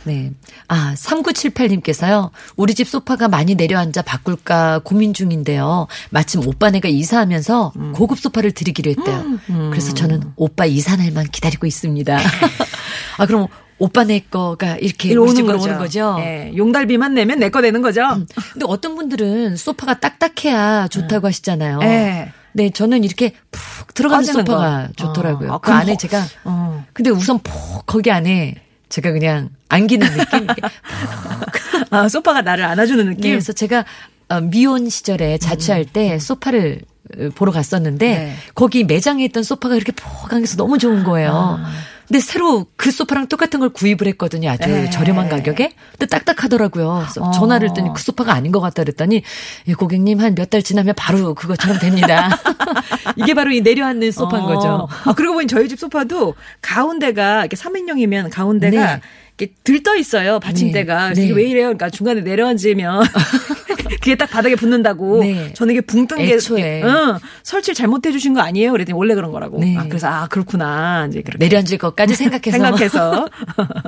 네. 0.05 0.33
아, 0.67 0.95
3978님께서요. 0.97 2.31
우리 2.57 2.75
집 2.75 2.89
소파가 2.89 3.29
많이 3.29 3.55
내려앉아 3.55 4.01
바꿀까 4.03 4.81
고민 4.83 5.13
중인데요. 5.13 5.89
마침 6.09 6.41
오빠네가 6.47 6.89
이사하면서 6.89 7.73
음. 7.77 7.93
고급 7.93 8.19
소파를 8.19 8.53
드리기로 8.53 8.91
했대요. 8.93 9.17
음. 9.19 9.41
음. 9.51 9.69
그래서 9.71 9.93
저는 9.93 10.23
오빠 10.37 10.65
이사 10.65 10.97
날만 10.97 11.27
기다리고 11.27 11.67
있습니다. 11.67 12.19
아, 13.23 13.27
그럼 13.27 13.47
오빠네 13.79 14.25
거가 14.31 14.77
이렇게 14.77 15.15
오는 15.17 15.47
거죠. 15.47 15.65
오는 15.65 15.79
거죠. 15.79 16.17
네. 16.19 16.53
용달비만 16.57 17.15
내면 17.15 17.39
내 17.39 17.49
거 17.51 17.63
되는 17.63 17.81
거죠. 17.83 18.03
음. 18.03 18.27
근데 18.53 18.67
어떤 18.69 18.95
분들은 18.95 19.57
소파가 19.57 19.99
딱딱해야 20.01 20.89
좋다고 20.89 21.27
음. 21.27 21.29
하시잖아요. 21.29 21.79
네. 21.79 22.33
네, 22.53 22.71
저는 22.71 23.05
이렇게 23.05 23.33
푹 23.51 23.95
들어가는 23.95 24.25
소파가 24.25 24.89
거. 24.89 24.93
좋더라고요. 24.97 25.53
어. 25.53 25.59
그 25.59 25.73
안에 25.73 25.97
제가 25.97 26.25
어. 26.45 26.85
근데 26.93 27.11
우선 27.11 27.39
푹 27.39 27.87
거기 27.87 28.11
안에 28.11 28.55
제가 28.89 29.13
그냥 29.13 29.51
안기는 29.69 30.07
느낌. 30.07 30.47
아, 31.91 32.09
소파가 32.09 32.43
나를 32.43 32.65
안아주는 32.65 33.05
느낌. 33.07 33.21
네, 33.23 33.31
그래서 33.31 33.53
제가 33.53 33.85
어, 34.29 34.41
미혼 34.41 34.89
시절에 34.89 35.39
자취할 35.39 35.85
때 35.85 36.19
소파를 36.19 36.83
어, 37.19 37.29
보러 37.35 37.53
갔었는데 37.53 38.09
네. 38.19 38.35
거기 38.55 38.85
매장에 38.85 39.25
있던 39.27 39.43
소파가 39.43 39.75
이렇게 39.75 39.93
포강해서 39.93 40.57
너무 40.57 40.79
좋은 40.79 41.03
거예요. 41.05 41.59
아. 41.65 41.71
근데 42.11 42.19
새로 42.19 42.67
그 42.77 42.91
소파랑 42.91 43.29
똑같은 43.29 43.61
걸 43.61 43.69
구입을 43.69 44.09
했거든요. 44.09 44.51
아주 44.51 44.69
네. 44.69 44.91
저렴한 44.91 45.29
가격에. 45.29 45.71
근데 45.93 46.07
딱딱하더라고요. 46.07 47.03
그래서 47.05 47.23
어. 47.23 47.31
전화를 47.31 47.69
했더니 47.69 47.91
그 47.95 48.03
소파가 48.03 48.33
아닌 48.33 48.51
것 48.51 48.59
같다 48.61 48.83
그랬더니 48.83 49.23
예, 49.69 49.73
고객님 49.75 50.19
한 50.19 50.35
몇 50.35 50.51
달 50.51 50.61
지나면 50.65 50.95
바로 50.97 51.35
그것처럼 51.35 51.79
됩니다. 51.79 52.29
이게 53.15 53.33
바로 53.35 53.53
이 53.53 53.61
내려앉는 53.61 54.11
소파인 54.11 54.43
어. 54.43 54.47
거죠. 54.49 54.89
아, 55.05 55.13
그리고 55.15 55.35
보니 55.35 55.47
저희 55.47 55.69
집 55.69 55.79
소파도 55.79 56.35
가운데가 56.63 57.43
이렇게 57.43 57.57
3인용이면 57.57 58.31
가운데가 58.33 58.97
네. 58.97 59.01
이렇게 59.41 59.55
들떠 59.65 59.97
있어요. 59.97 60.39
받침대가. 60.39 61.09
네. 61.09 61.15
그래서 61.15 61.29
네. 61.29 61.33
왜 61.35 61.49
이래요? 61.49 61.65
그러니까 61.69 61.89
중간에 61.89 62.21
내려앉으면 62.21 63.05
그게 64.01 64.15
딱 64.17 64.29
바닥에 64.31 64.55
붙는다고. 64.55 65.21
네. 65.23 65.53
저는 65.55 65.73
이게 65.75 65.81
붕 65.81 66.07
뜬 66.07 66.19
게. 66.19 66.35
애초에. 66.35 66.83
응, 66.83 67.19
설치 67.43 67.75
잘못해 67.75 68.13
주신 68.13 68.35
거 68.35 68.41
아니에요? 68.41 68.73
그랬더니 68.73 68.97
원래 68.97 69.15
그런 69.15 69.33
거라고. 69.33 69.59
네. 69.61 69.77
아, 69.77 69.85
그래서 69.89 70.09
아, 70.09 70.27
그렇구나. 70.29 71.07
이제 71.09 71.23
그렇게. 71.23 71.43
내려앉을 71.45 71.79
것까지 71.79 72.15
생각해서. 72.15 72.51
생각해서. 72.53 73.29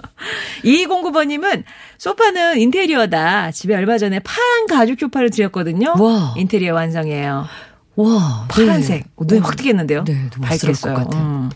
2209번님은 0.65 1.65
소파는 1.99 2.59
인테리어다. 2.59 3.51
집에 3.53 3.75
얼마 3.77 3.99
전에 3.99 4.19
파란 4.21 4.67
가죽 4.67 4.99
소파를 4.99 5.31
드렸거든요. 5.31 5.95
와. 5.99 6.35
인테리어 6.37 6.75
완성이에요. 6.75 7.47
와. 7.97 8.47
파란색. 8.49 9.05
네. 9.05 9.27
눈에 9.27 9.41
확 9.41 9.57
띄겠는데요? 9.57 10.05
네, 10.05 10.29
밝겠을 10.41 10.95
것 10.95 11.05
같아요. 11.05 11.23
음. 11.23 11.51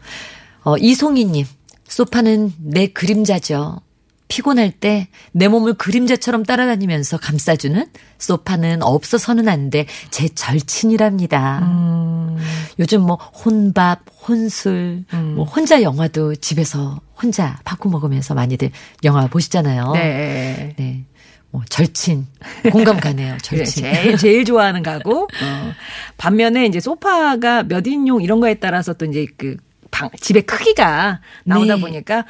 어, 0.65 0.77
이송이님. 0.77 1.47
소파는 1.89 2.53
내 2.59 2.89
그림자죠. 2.89 3.81
피곤할 4.29 4.71
때 4.73 5.09
내 5.33 5.49
몸을 5.49 5.75
그림자처럼 5.75 6.45
따라다니면서 6.45 7.19
감싸주는 7.19 7.87
소파는 8.19 8.83
없어서는 8.83 9.49
안 9.49 9.71
돼 9.71 9.87
제 10.11 10.29
절친이랍니다. 10.29 11.61
음. 11.62 12.37
요즘 12.79 13.03
뭐 13.03 13.17
혼밥, 13.17 14.01
혼술, 14.29 15.05
음. 15.12 15.35
뭐 15.37 15.45
혼자 15.45 15.83
영화도 15.83 16.37
집에서 16.37 17.01
혼자 17.21 17.59
바꿔 17.65 17.89
먹으면서 17.89 18.35
많이들 18.35 18.71
영화 19.05 19.27
보시잖아요. 19.27 19.93
네. 19.93 20.75
네. 20.77 21.05
뭐 21.51 21.62
절친 21.69 22.27
공감 22.73 22.99
가네요. 22.99 23.39
절친. 23.43 23.85
제일 23.85 24.17
제일 24.17 24.45
좋아하는 24.45 24.83
가구. 24.83 25.23
어. 25.43 25.73
반면에 26.17 26.67
이제 26.67 26.81
소파가 26.81 27.62
몇 27.62 27.87
인용 27.87 28.21
이런 28.23 28.41
거에 28.41 28.55
따라서 28.55 28.93
또 28.93 29.07
이제 29.07 29.27
그 29.37 29.57
방, 29.91 30.11
집의 30.21 30.43
크기가 30.43 31.21
나오다 31.45 31.77
네. 31.77 31.81
보니까 31.81 32.25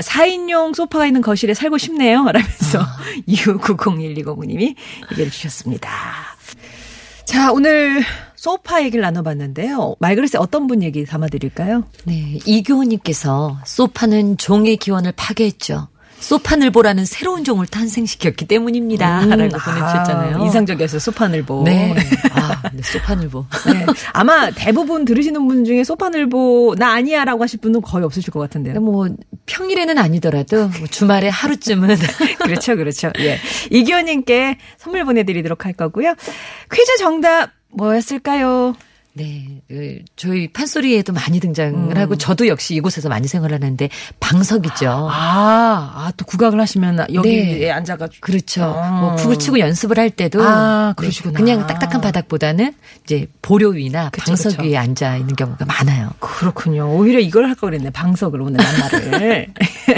4인용 0.00 0.70
아, 0.70 0.72
소파가 0.74 1.06
있는 1.06 1.20
거실에 1.20 1.54
살고 1.54 1.78
싶네요. 1.78 2.24
라면서 2.32 2.80
아. 2.80 2.98
29901209님이 3.28 4.74
얘기를 5.12 5.30
주셨습니다. 5.30 5.90
자, 7.24 7.52
오늘 7.52 8.02
소파 8.34 8.82
얘기를 8.82 9.02
나눠봤는데요. 9.02 9.96
말그릇에 10.00 10.38
어떤 10.38 10.66
분 10.66 10.82
얘기 10.82 11.04
담아드릴까요? 11.04 11.84
네. 12.04 12.38
이교호님께서 12.44 13.60
소파는 13.64 14.36
종의 14.36 14.78
기원을 14.78 15.12
파괴했죠. 15.12 15.88
소파늘보라는 16.22 17.04
새로운 17.04 17.42
종을 17.44 17.66
탄생시켰기 17.66 18.46
때문입니다. 18.46 19.24
음, 19.24 19.30
라고 19.30 19.58
보내주셨잖아요. 19.58 20.36
아, 20.36 20.44
인상적이었어요. 20.44 21.00
소파늘보. 21.00 21.64
네. 21.64 21.94
아, 22.32 22.62
네, 22.72 22.82
소파늘보. 22.82 23.44
네. 23.66 23.86
아마 24.12 24.50
대부분 24.50 25.04
들으시는 25.04 25.46
분 25.48 25.64
중에 25.64 25.82
소파늘보 25.84 26.76
나 26.78 26.92
아니야 26.92 27.24
라고 27.24 27.42
하실 27.42 27.60
분은 27.60 27.82
거의 27.82 28.04
없으실 28.04 28.32
것 28.32 28.38
같은데요. 28.38 28.80
뭐 28.80 29.08
평일에는 29.46 29.98
아니더라도 29.98 30.68
뭐 30.68 30.86
주말에 30.88 31.28
하루쯤은. 31.28 31.96
그렇죠, 32.38 32.76
그렇죠. 32.76 33.10
예. 33.18 33.38
이기호님께 33.70 34.58
선물 34.78 35.04
보내드리도록 35.04 35.64
할 35.64 35.72
거고요. 35.72 36.14
퀴즈 36.72 36.98
정답 36.98 37.50
뭐였을까요? 37.72 38.74
네, 39.14 39.60
그 39.68 40.00
저희 40.16 40.48
판소리에도 40.52 41.12
많이 41.12 41.38
등장을 41.38 41.74
음. 41.74 41.96
하고 41.96 42.16
저도 42.16 42.48
역시 42.48 42.74
이곳에서 42.74 43.08
많이 43.10 43.28
생활을 43.28 43.56
하는데 43.56 43.88
방석이죠. 44.20 44.88
아, 44.88 45.92
아, 45.94 46.12
또 46.16 46.24
국악을 46.24 46.58
하시면 46.60 47.06
여기에 47.12 47.58
네. 47.58 47.70
앉아가지고 47.70 48.20
그렇죠. 48.24 48.64
아. 48.64 49.00
뭐 49.00 49.14
국을 49.16 49.38
치고 49.38 49.58
연습을 49.58 49.98
할 49.98 50.08
때도 50.10 50.42
아, 50.42 50.94
그러시구나. 50.96 51.38
네, 51.38 51.44
그냥 51.44 51.66
딱딱한 51.66 52.00
바닥보다는 52.00 52.72
이제 53.04 53.26
보료 53.42 53.68
위나 53.68 54.08
그쵸, 54.10 54.24
방석 54.26 54.56
그쵸. 54.56 54.62
위에 54.62 54.76
앉아 54.76 55.16
있는 55.18 55.36
경우가 55.36 55.64
많아요. 55.66 56.10
그렇군요. 56.18 56.90
오히려 56.96 57.18
이걸 57.18 57.46
할 57.46 57.54
걸 57.54 57.70
그랬네. 57.70 57.90
방석을 57.90 58.40
오늘 58.40 58.56
낱말을. 58.56 59.46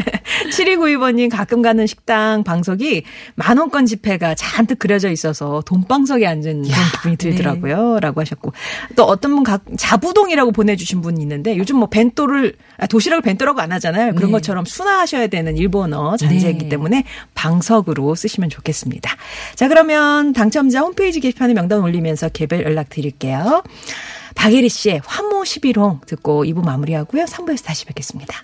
7292번님 0.54 1.30
가끔 1.30 1.62
가는 1.62 1.86
식당 1.86 2.44
방석이 2.44 3.02
만원권 3.34 3.86
지폐가 3.86 4.34
잔뜩 4.34 4.78
그려져 4.78 5.10
있어서 5.10 5.62
돈방석에 5.66 6.26
앉은 6.26 6.70
야, 6.70 6.74
그런 7.00 7.16
기분이 7.16 7.16
들더라고요. 7.16 7.94
네. 7.94 8.00
라고 8.00 8.20
하셨고 8.20 8.52
또 8.96 9.04
어떤 9.04 9.34
분 9.34 9.44
자부동이라고 9.76 10.52
보내주신 10.52 11.00
분이 11.00 11.20
있는데 11.22 11.56
요즘 11.56 11.76
뭐 11.76 11.88
벤또를 11.88 12.54
아, 12.78 12.86
도시락을 12.86 13.22
벤또라고 13.22 13.60
안 13.60 13.72
하잖아요. 13.72 14.14
그런 14.14 14.28
네. 14.28 14.32
것처럼 14.32 14.64
순화하셔야 14.64 15.26
되는 15.26 15.56
일본어 15.56 16.16
잔재이기 16.16 16.64
네. 16.64 16.68
때문에 16.68 17.04
방석으로 17.34 18.14
쓰시면 18.14 18.50
좋겠습니다. 18.50 19.10
자 19.54 19.68
그러면 19.68 20.32
당첨자 20.32 20.80
홈페이지 20.80 21.20
게시판에 21.20 21.54
명단 21.54 21.80
올리면서 21.80 22.28
개별 22.30 22.62
연락 22.62 22.88
드릴게요. 22.88 23.62
박예리 24.34 24.68
씨의 24.68 25.00
화모 25.04 25.42
11홍 25.42 26.06
듣고 26.06 26.44
2부 26.44 26.64
마무리하고요. 26.64 27.24
3부에서 27.24 27.64
다시 27.64 27.84
뵙겠습니다. 27.86 28.42